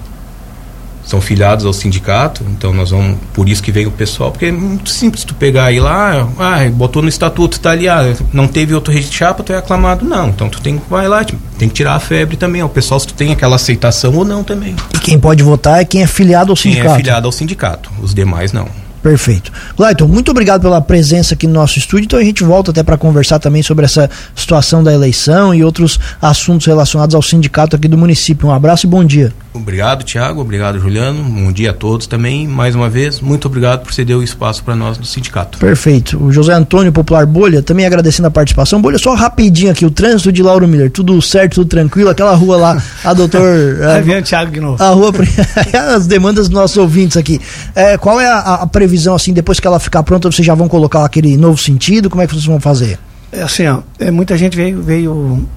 são 1.05 1.19
filiados 1.19 1.65
ao 1.65 1.73
sindicato, 1.73 2.43
então 2.49 2.73
nós 2.73 2.91
vamos, 2.91 3.17
por 3.33 3.49
isso 3.49 3.61
que 3.61 3.71
vem 3.71 3.85
o 3.85 3.91
pessoal, 3.91 4.31
porque 4.31 4.45
é 4.45 4.51
muito 4.51 4.89
simples 4.89 5.23
tu 5.23 5.35
pegar 5.35 5.65
aí 5.65 5.79
lá, 5.79 6.27
ah, 6.39 6.69
botou 6.71 7.01
no 7.01 7.09
estatuto, 7.09 7.59
tá 7.59 7.71
ali, 7.71 7.87
ah, 7.87 8.15
não 8.31 8.47
teve 8.47 8.73
outro 8.73 8.91
registro 8.91 9.13
de 9.13 9.19
chapa, 9.19 9.43
tu 9.43 9.53
é 9.53 9.57
aclamado, 9.57 10.05
não, 10.05 10.29
então 10.29 10.49
tu 10.49 10.61
tem 10.61 10.77
que 10.77 10.89
vai 10.89 11.07
lá, 11.07 11.23
tem 11.23 11.67
que 11.67 11.75
tirar 11.75 11.95
a 11.95 11.99
febre 11.99 12.37
também, 12.37 12.63
o 12.63 12.69
pessoal 12.69 12.99
se 12.99 13.07
tu 13.07 13.13
tem 13.13 13.31
aquela 13.31 13.55
aceitação 13.55 14.15
ou 14.15 14.25
não 14.25 14.43
também. 14.43 14.75
E 14.93 14.99
quem 14.99 15.19
pode 15.19 15.43
votar 15.43 15.81
é 15.81 15.85
quem 15.85 16.01
é 16.01 16.07
filiado 16.07 16.51
ao 16.51 16.55
sindicato. 16.55 16.87
Quem 16.87 16.93
é 16.93 16.97
filiado 16.97 17.27
ao 17.27 17.31
sindicato, 17.31 17.91
os 18.01 18.13
demais 18.13 18.53
não. 18.53 18.82
Perfeito. 19.03 19.51
Glaiton, 19.75 20.07
muito 20.07 20.31
obrigado 20.31 20.61
pela 20.61 20.81
presença 20.81 21.33
aqui 21.33 21.45
no 21.45 21.53
nosso 21.53 21.77
estúdio. 21.77 22.05
Então 22.05 22.17
a 22.17 22.23
gente 22.23 22.41
volta 22.41 22.71
até 22.71 22.81
para 22.81 22.97
conversar 22.97 23.37
também 23.37 23.61
sobre 23.61 23.83
essa 23.83 24.09
situação 24.33 24.81
da 24.81 24.93
eleição 24.93 25.53
e 25.53 25.61
outros 25.61 25.99
assuntos 26.21 26.65
relacionados 26.65 27.13
ao 27.13 27.21
sindicato 27.21 27.75
aqui 27.75 27.89
do 27.89 27.97
município. 27.97 28.47
Um 28.47 28.51
abraço 28.51 28.85
e 28.85 28.89
bom 28.89 29.03
dia. 29.03 29.33
Obrigado, 29.53 30.03
Tiago. 30.03 30.41
Obrigado, 30.41 30.79
Juliano. 30.79 31.23
Bom 31.23 31.51
dia 31.51 31.69
a 31.69 31.73
todos 31.73 32.07
também. 32.07 32.47
Mais 32.47 32.73
uma 32.73 32.89
vez, 32.89 33.19
muito 33.19 33.47
obrigado 33.47 33.83
por 33.83 33.93
ceder 33.93 34.17
o 34.17 34.23
espaço 34.23 34.63
para 34.63 34.75
nós 34.75 34.97
no 34.97 35.05
sindicato. 35.05 35.59
Perfeito. 35.59 36.21
O 36.21 36.31
José 36.31 36.53
Antônio 36.53 36.91
Popular 36.91 37.25
Bolha 37.25 37.61
também 37.61 37.85
agradecendo 37.85 38.27
a 38.27 38.31
participação. 38.31 38.81
Bolha, 38.81 38.97
só 38.97 39.13
rapidinho 39.13 39.71
aqui, 39.71 39.85
o 39.85 39.91
trânsito 39.91 40.31
de 40.31 40.41
Lauro 40.41 40.67
Miller. 40.67 40.89
Tudo 40.89 41.21
certo, 41.21 41.55
tudo 41.55 41.67
tranquilo. 41.67 42.09
Aquela 42.09 42.33
rua 42.33 42.57
lá, 42.57 42.83
a 43.03 43.13
doutor. 43.13 43.43
a, 43.83 43.95
Aí 43.95 44.23
Thiago 44.23 44.51
de 44.51 44.59
novo. 44.59 44.81
A 44.81 44.89
rua. 44.89 45.11
as 45.95 46.07
demandas 46.07 46.49
dos 46.49 46.57
nossos 46.57 46.77
ouvintes 46.77 47.15
aqui. 47.15 47.39
É, 47.75 47.95
qual 47.97 48.19
é 48.19 48.27
a, 48.27 48.39
a, 48.39 48.67
previsão, 48.67 48.92
assim, 49.15 49.33
depois 49.33 49.59
que 49.59 49.67
ela 49.67 49.79
ficar 49.79 50.03
pronta, 50.03 50.31
vocês 50.31 50.45
já 50.45 50.55
vão 50.55 50.67
colocar 50.67 51.03
aquele 51.05 51.35
novo 51.37 51.57
sentido? 51.57 52.09
Como 52.09 52.21
é 52.21 52.27
que 52.27 52.33
vocês 52.33 52.45
vão 52.45 52.59
fazer? 52.59 52.99
É 53.31 53.41
assim, 53.41 53.67
ó, 53.67 53.79
é, 53.99 54.11
muita 54.11 54.37
gente 54.37 54.55
veio, 54.55 54.81
veio 54.81 55.47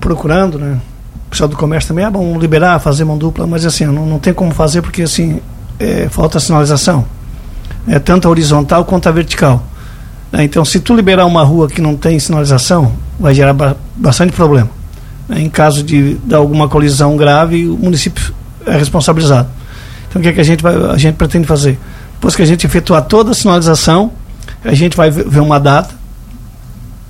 procurando, 0.00 0.58
né? 0.58 0.80
pessoal 1.32 1.48
do 1.48 1.56
comércio 1.56 1.88
também, 1.88 2.04
é 2.04 2.10
bom 2.10 2.38
liberar, 2.38 2.78
fazer 2.78 3.04
mão 3.04 3.16
dupla, 3.16 3.46
mas 3.46 3.64
assim, 3.64 3.86
não, 3.86 4.04
não 4.04 4.18
tem 4.18 4.34
como 4.34 4.52
fazer 4.52 4.82
porque 4.82 5.02
assim, 5.02 5.40
é, 5.80 6.06
falta 6.10 6.38
sinalização. 6.38 7.06
É 7.88 7.98
tanto 7.98 8.28
a 8.28 8.30
horizontal 8.30 8.84
quanto 8.84 9.08
a 9.08 9.12
vertical. 9.12 9.66
É, 10.32 10.42
então, 10.44 10.64
se 10.64 10.78
tu 10.78 10.94
liberar 10.94 11.24
uma 11.24 11.42
rua 11.42 11.68
que 11.68 11.80
não 11.80 11.96
tem 11.96 12.18
sinalização, 12.18 12.92
vai 13.18 13.34
gerar 13.34 13.54
ba 13.54 13.76
bastante 13.96 14.32
problema. 14.32 14.68
É, 15.30 15.40
em 15.40 15.48
caso 15.48 15.82
de, 15.82 16.14
de 16.14 16.34
alguma 16.34 16.68
colisão 16.68 17.16
grave, 17.16 17.66
o 17.66 17.78
município 17.78 18.34
é 18.66 18.76
responsabilizado. 18.76 19.48
Então, 20.08 20.20
o 20.20 20.22
que, 20.22 20.28
é 20.28 20.32
que 20.34 20.40
a, 20.40 20.44
gente 20.44 20.62
vai, 20.62 20.74
a 20.74 20.98
gente 20.98 21.16
pretende 21.16 21.46
fazer? 21.46 21.78
Depois 22.22 22.36
que 22.36 22.42
a 22.42 22.46
gente 22.46 22.64
efetuar 22.64 23.02
toda 23.02 23.32
a 23.32 23.34
sinalização, 23.34 24.12
a 24.64 24.72
gente 24.74 24.96
vai 24.96 25.10
ver 25.10 25.40
uma 25.40 25.58
data. 25.58 25.92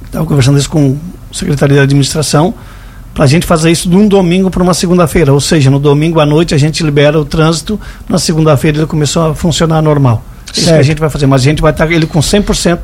Estava 0.07 0.25
conversando 0.25 0.59
isso 0.59 0.71
com 0.71 0.97
a 1.31 1.35
Secretaria 1.35 1.77
de 1.77 1.83
Administração 1.83 2.55
para 3.13 3.25
a 3.25 3.27
gente 3.27 3.45
fazer 3.45 3.71
isso 3.71 3.91
de 3.91 3.95
um 3.95 4.09
domingo 4.09 4.51
para 4.51 4.63
uma 4.63 4.73
segunda-feira. 4.73 5.31
Ou 5.31 5.39
seja, 5.39 5.71
no 5.71 5.79
domingo 5.79 6.19
à 6.19 6.25
noite 6.25 6.55
a 6.55 6.59
gente 6.59 6.83
libera 6.83 7.21
o 7.21 7.27
trânsito, 7.27 7.79
na 8.09 8.17
segunda-feira 8.17 8.79
ele 8.79 8.87
começou 8.87 9.33
a 9.33 9.35
funcionar 9.35 9.83
normal. 9.83 10.25
É 10.49 10.59
isso 10.59 10.69
que 10.69 10.79
a 10.79 10.83
gente 10.83 10.99
vai 10.99 11.11
fazer, 11.11 11.27
mas 11.27 11.43
a 11.43 11.45
gente 11.45 11.61
vai 11.61 11.73
estar 11.73 11.93
ele 11.93 12.07
com 12.07 12.21
100% 12.21 12.79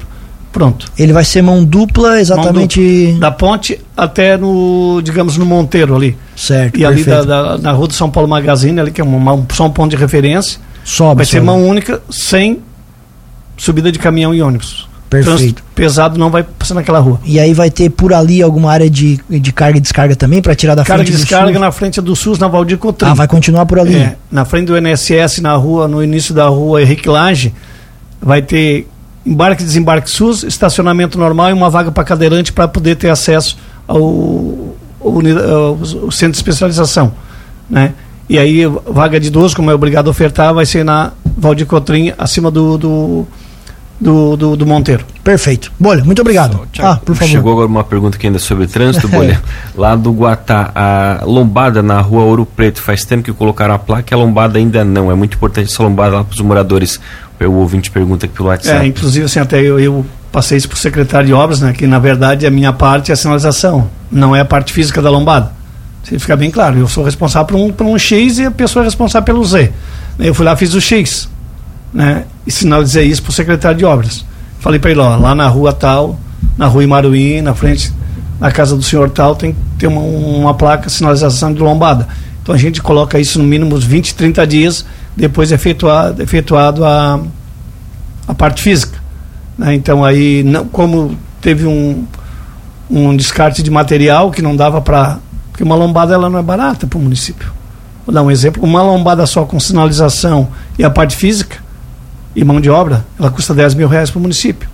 pronto. 0.52 0.92
Ele 0.99 1.14
vai 1.14 1.25
ser 1.25 1.40
mão 1.40 1.64
dupla 1.64 2.20
exatamente. 2.20 2.78
Mão 2.78 3.12
dupla, 3.12 3.20
da 3.20 3.30
ponte 3.30 3.80
até 3.97 4.37
no, 4.37 5.00
digamos, 5.02 5.38
no 5.38 5.47
Monteiro 5.47 5.97
ali. 5.97 6.14
Certo. 6.37 6.78
E 6.78 6.85
ali 6.85 7.04
da, 7.04 7.23
da, 7.23 7.56
na 7.56 7.73
rua 7.73 7.88
do 7.88 7.94
São 7.94 8.11
Paulo 8.11 8.28
Magazine, 8.28 8.78
ali, 8.78 8.90
que 8.90 9.00
é 9.00 9.04
uma, 9.04 9.47
só 9.50 9.64
um 9.64 9.70
ponto 9.70 9.92
de 9.92 9.97
referência. 9.97 10.61
Sobe, 10.88 11.18
vai 11.18 11.26
ser 11.26 11.42
mão 11.42 11.68
única, 11.68 12.00
sem 12.09 12.61
subida 13.59 13.92
de 13.92 13.99
caminhão 13.99 14.35
e 14.35 14.40
ônibus. 14.40 14.88
Perfeito. 15.11 15.37
Trânsito 15.37 15.62
pesado 15.75 16.18
não 16.18 16.30
vai 16.30 16.42
passar 16.42 16.75
naquela 16.75 16.99
rua. 16.99 17.21
E 17.26 17.38
aí 17.38 17.52
vai 17.52 17.71
ter 17.71 17.90
por 17.90 18.14
ali 18.14 18.42
alguma 18.42 18.73
área 18.73 18.88
de, 18.88 19.21
de 19.28 19.52
carga 19.52 19.76
e 19.76 19.80
descarga 19.83 20.16
também 20.16 20.40
para 20.40 20.54
tirar 20.54 20.75
da 20.75 20.85
carga 20.85 21.04
frente 21.04 21.14
e 21.14 21.21
descarga 21.21 21.59
na 21.59 21.71
frente 21.71 22.00
do 22.00 22.16
SUS, 22.16 22.38
na 22.38 22.49
Valdir 22.49 22.78
Cotrim. 22.78 23.11
Ah, 23.11 23.14
vai 23.14 23.28
continuar 23.28 23.66
por 23.66 23.78
ali. 23.78 23.97
É, 23.97 24.16
na 24.30 24.47
frente 24.47 24.68
do 24.68 24.76
NSS, 24.76 25.42
na 25.42 25.54
rua, 25.57 25.87
no 25.87 26.02
início 26.02 26.35
da 26.35 26.49
rua 26.49 26.80
Henrique 26.80 27.07
Lage, 27.07 27.54
vai 28.21 28.40
ter 28.40 28.87
embarque 29.26 29.62
e 29.62 29.66
desembarque 29.66 30.11
SUS, 30.11 30.42
estacionamento 30.42 31.18
normal 31.18 31.50
e 31.50 31.52
uma 31.52 31.68
vaga 31.68 31.92
para 31.92 32.02
cadeirante 32.02 32.50
para 32.50 32.66
poder 32.66 32.97
ter 32.97 33.11
acesso 33.11 33.59
ao, 33.87 33.99
ao, 33.99 34.76
ao, 35.00 35.78
ao, 36.04 36.11
centro 36.11 36.33
de 36.33 36.38
especialização, 36.38 37.12
né? 37.68 37.92
E 38.28 38.38
aí 38.38 38.66
vaga 38.66 39.18
de 39.18 39.28
idoso, 39.28 39.56
como 39.56 39.70
é 39.70 39.75
obrigado 39.75 40.08
a 40.08 40.11
ofertar, 40.11 40.52
vai 40.52 40.66
ser 40.66 40.85
na 40.85 41.12
Valdir 41.37 41.66
Cotrim, 41.66 42.12
acima 42.18 42.50
do, 42.50 42.76
do 42.76 43.26
do, 44.00 44.37
do, 44.37 44.56
do, 44.56 44.66
Monteiro. 44.66 45.04
Perfeito. 45.25 45.73
Bolha, 45.78 46.04
muito 46.04 46.20
obrigado. 46.20 46.61
ah, 46.78 47.00
por 47.04 47.16
favor. 47.16 47.30
Chegou 47.30 47.52
agora 47.52 47.66
uma 47.66 47.82
pergunta 47.82 48.16
aqui 48.16 48.28
ainda 48.28 48.38
sobre 48.38 48.66
trânsito, 48.66 49.08
Bolha. 49.08 49.42
Lá 49.75 49.97
do 49.97 50.12
Guatá, 50.12 50.70
a 50.75 51.25
lombada 51.25 51.82
na 51.82 52.00
rua 52.00 52.23
Ouro 52.23 52.47
Preto, 52.47 52.80
faz 52.80 53.04
tempo 53.04 53.25
que 53.25 53.32
colocaram 53.32 53.75
a 53.75 53.78
placa 53.78 54.06
e 54.12 54.14
a 54.14 54.18
lombada 54.18 54.58
ainda 54.58 54.85
não. 54.85 55.11
É 55.11 55.14
muito 55.14 55.37
importante 55.37 55.73
essa 55.73 55.82
lombada 55.82 56.16
lá 56.16 56.25
para 56.25 56.32
os 56.32 56.40
moradores. 56.40 57.00
O 57.40 57.52
ouvinte 57.52 57.90
pergunta 57.90 58.26
aqui 58.26 58.35
pelo 58.35 58.49
WhatsApp. 58.49 58.85
É, 58.85 58.87
inclusive, 58.87 59.26
assim, 59.26 59.38
até 59.38 59.61
eu, 59.61 59.78
eu 59.78 60.04
passei 60.30 60.58
isso 60.58 60.68
para 60.68 60.76
o 60.76 60.78
secretário 60.78 61.26
de 61.26 61.32
obras, 61.32 61.61
né? 61.61 61.73
Que 61.73 61.87
na 61.87 61.99
verdade 61.99 62.47
a 62.47 62.50
minha 62.50 62.73
parte 62.73 63.11
é 63.11 63.14
a 63.14 63.16
sinalização, 63.16 63.88
não 64.11 64.35
é 64.35 64.40
a 64.40 64.44
parte 64.44 64.73
física 64.73 65.00
da 65.00 65.11
lombada. 65.11 65.57
Se 66.08 66.18
ficar 66.18 66.36
bem 66.36 66.50
claro, 66.50 66.78
eu 66.78 66.88
sou 66.88 67.04
responsável 67.04 67.46
por 67.46 67.56
um, 67.56 67.70
por 67.70 67.86
um 67.86 67.98
X 67.98 68.38
e 68.38 68.46
a 68.46 68.50
pessoa 68.50 68.82
é 68.82 68.86
responsável 68.86 69.26
pelo 69.26 69.44
Z. 69.44 69.70
Eu 70.18 70.34
fui 70.34 70.44
lá 70.44 70.56
fiz 70.56 70.72
o 70.72 70.80
X 70.80 71.28
né, 71.92 72.24
e 72.46 72.50
sinalizei 72.50 73.06
isso 73.06 73.22
para 73.22 73.30
o 73.30 73.32
secretário 73.32 73.76
de 73.76 73.84
obras. 73.84 74.24
Falei 74.58 74.80
para 74.80 74.90
ele, 74.90 75.00
ó, 75.00 75.16
lá 75.16 75.34
na 75.34 75.46
rua 75.48 75.72
tal, 75.72 76.18
na 76.56 76.66
rua 76.66 76.82
Imaruí, 76.82 77.42
na 77.42 77.54
frente 77.54 77.92
da 78.40 78.50
casa 78.50 78.74
do 78.74 78.82
senhor 78.82 79.10
tal, 79.10 79.36
tem 79.36 79.52
que 79.52 79.58
ter 79.78 79.86
uma, 79.86 80.00
uma 80.00 80.54
placa 80.54 80.88
sinalização 80.88 81.52
de 81.52 81.60
lombada. 81.60 82.08
Então 82.42 82.54
a 82.54 82.58
gente 82.58 82.80
coloca 82.80 83.20
isso 83.20 83.38
no 83.38 83.44
mínimo 83.44 83.74
uns 83.74 83.84
20, 83.84 84.14
30 84.14 84.46
dias, 84.46 84.86
depois 85.14 85.52
efetuado, 85.52 86.22
efetuado 86.22 86.84
a, 86.86 87.20
a 88.26 88.34
parte 88.34 88.62
física. 88.62 88.98
Né? 89.58 89.74
Então 89.74 90.02
aí, 90.02 90.42
não, 90.42 90.66
como 90.66 91.14
teve 91.40 91.66
um, 91.66 92.06
um 92.90 93.14
descarte 93.14 93.62
de 93.62 93.70
material 93.70 94.30
que 94.30 94.40
não 94.40 94.56
dava 94.56 94.80
para. 94.80 95.18
Porque 95.58 95.64
uma 95.64 95.74
lombada 95.74 96.14
ela 96.14 96.30
não 96.30 96.38
é 96.38 96.42
barata 96.42 96.86
para 96.86 96.96
o 96.96 97.02
município. 97.02 97.50
Vou 98.06 98.14
dar 98.14 98.22
um 98.22 98.30
exemplo: 98.30 98.62
uma 98.62 98.80
lombada 98.80 99.26
só 99.26 99.44
com 99.44 99.58
sinalização 99.58 100.46
e 100.78 100.84
a 100.84 100.90
parte 100.90 101.16
física, 101.16 101.58
e 102.36 102.44
mão 102.44 102.60
de 102.60 102.70
obra, 102.70 103.04
ela 103.18 103.28
custa 103.28 103.52
10 103.52 103.74
mil 103.74 103.88
reais 103.88 104.08
para 104.08 104.20
o 104.20 104.22
município. 104.22 104.68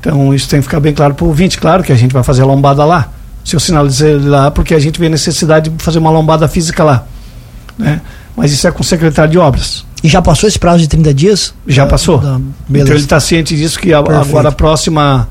Então 0.00 0.32
isso 0.32 0.48
tem 0.48 0.60
que 0.60 0.64
ficar 0.64 0.80
bem 0.80 0.94
claro 0.94 1.14
para 1.14 1.26
o 1.26 1.28
ouvinte. 1.28 1.58
Claro 1.58 1.82
que 1.82 1.92
a 1.92 1.94
gente 1.94 2.10
vai 2.10 2.22
fazer 2.22 2.40
a 2.40 2.46
lombada 2.46 2.86
lá. 2.86 3.10
Se 3.44 3.54
eu 3.54 3.60
sinalizei 3.60 4.18
lá, 4.18 4.50
porque 4.50 4.74
a 4.74 4.78
gente 4.78 4.98
vê 4.98 5.10
necessidade 5.10 5.68
de 5.68 5.84
fazer 5.84 5.98
uma 5.98 6.10
lombada 6.10 6.48
física 6.48 6.82
lá. 6.82 7.04
Né? 7.76 8.00
Mas 8.34 8.52
isso 8.52 8.66
é 8.66 8.70
com 8.70 8.80
o 8.80 8.84
secretário 8.84 9.30
de 9.30 9.38
obras. 9.38 9.84
E 10.02 10.08
já 10.08 10.22
passou 10.22 10.48
esse 10.48 10.58
prazo 10.58 10.78
de 10.78 10.88
30 10.88 11.12
dias? 11.12 11.54
Já 11.66 11.84
da, 11.84 11.90
passou. 11.90 12.16
Da, 12.16 12.40
então 12.70 12.94
ele 12.94 12.96
está 12.96 13.20
ciente 13.20 13.54
disso 13.54 13.78
que 13.78 13.92
a, 13.92 13.98
agora 13.98 14.48
a 14.48 14.52
próxima 14.52 15.28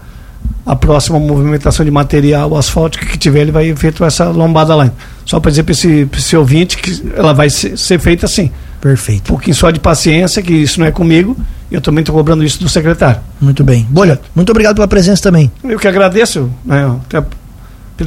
a 0.65 0.75
próxima 0.75 1.19
movimentação 1.19 1.86
de 1.86 1.91
material 1.91 2.55
asfáltico 2.57 3.05
que 3.05 3.17
tiver, 3.17 3.41
ele 3.41 3.51
vai 3.51 3.67
efetuar 3.67 4.07
essa 4.07 4.25
lombada 4.29 4.74
lá. 4.74 4.92
Só 5.24 5.39
para 5.39 5.51
dizer 5.51 5.63
para 5.63 5.74
esse, 5.74 6.07
esse 6.18 6.35
ouvinte 6.35 6.77
que 6.77 7.03
ela 7.16 7.33
vai 7.33 7.50
ser, 7.50 7.77
ser 7.77 8.00
feita 8.00 8.25
assim. 8.25 8.50
Perfeito. 8.81 9.31
Um 9.31 9.35
pouquinho 9.35 9.55
só 9.55 9.70
de 9.70 9.79
paciência, 9.79 10.42
que 10.42 10.53
isso 10.53 10.79
não 10.79 10.87
é 10.87 10.92
comigo. 10.92 11.37
Eu 11.72 11.81
também 11.81 12.01
estou 12.01 12.16
cobrando 12.16 12.44
isso 12.44 12.59
do 12.59 12.70
secretário. 12.70 13.22
Muito 13.39 13.63
bem. 13.63 13.85
Bolha, 13.89 14.20
muito 14.35 14.50
obrigado 14.50 14.75
pela 14.75 14.87
presença 14.87 15.22
também. 15.22 15.51
Eu 15.63 15.79
que 15.79 15.87
agradeço, 15.87 16.51
né, 16.63 16.96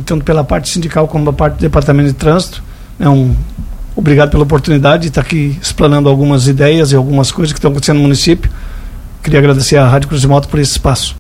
tanto 0.04 0.24
pela 0.24 0.44
parte 0.44 0.68
sindical 0.68 1.06
como 1.08 1.24
pela 1.24 1.36
parte 1.36 1.54
do 1.54 1.60
departamento 1.60 2.08
de 2.08 2.14
trânsito. 2.14 2.62
É 2.98 3.08
um, 3.08 3.34
obrigado 3.94 4.30
pela 4.30 4.42
oportunidade 4.42 5.02
de 5.02 5.08
estar 5.08 5.20
aqui 5.20 5.58
explanando 5.60 6.08
algumas 6.08 6.46
ideias 6.46 6.92
e 6.92 6.96
algumas 6.96 7.32
coisas 7.32 7.52
que 7.52 7.58
estão 7.58 7.70
acontecendo 7.70 7.96
no 7.96 8.02
município. 8.02 8.50
Queria 9.22 9.40
agradecer 9.40 9.76
à 9.76 9.88
Rádio 9.88 10.08
Cruz 10.08 10.20
de 10.20 10.28
Moto 10.28 10.48
por 10.48 10.60
esse 10.60 10.72
espaço. 10.72 11.16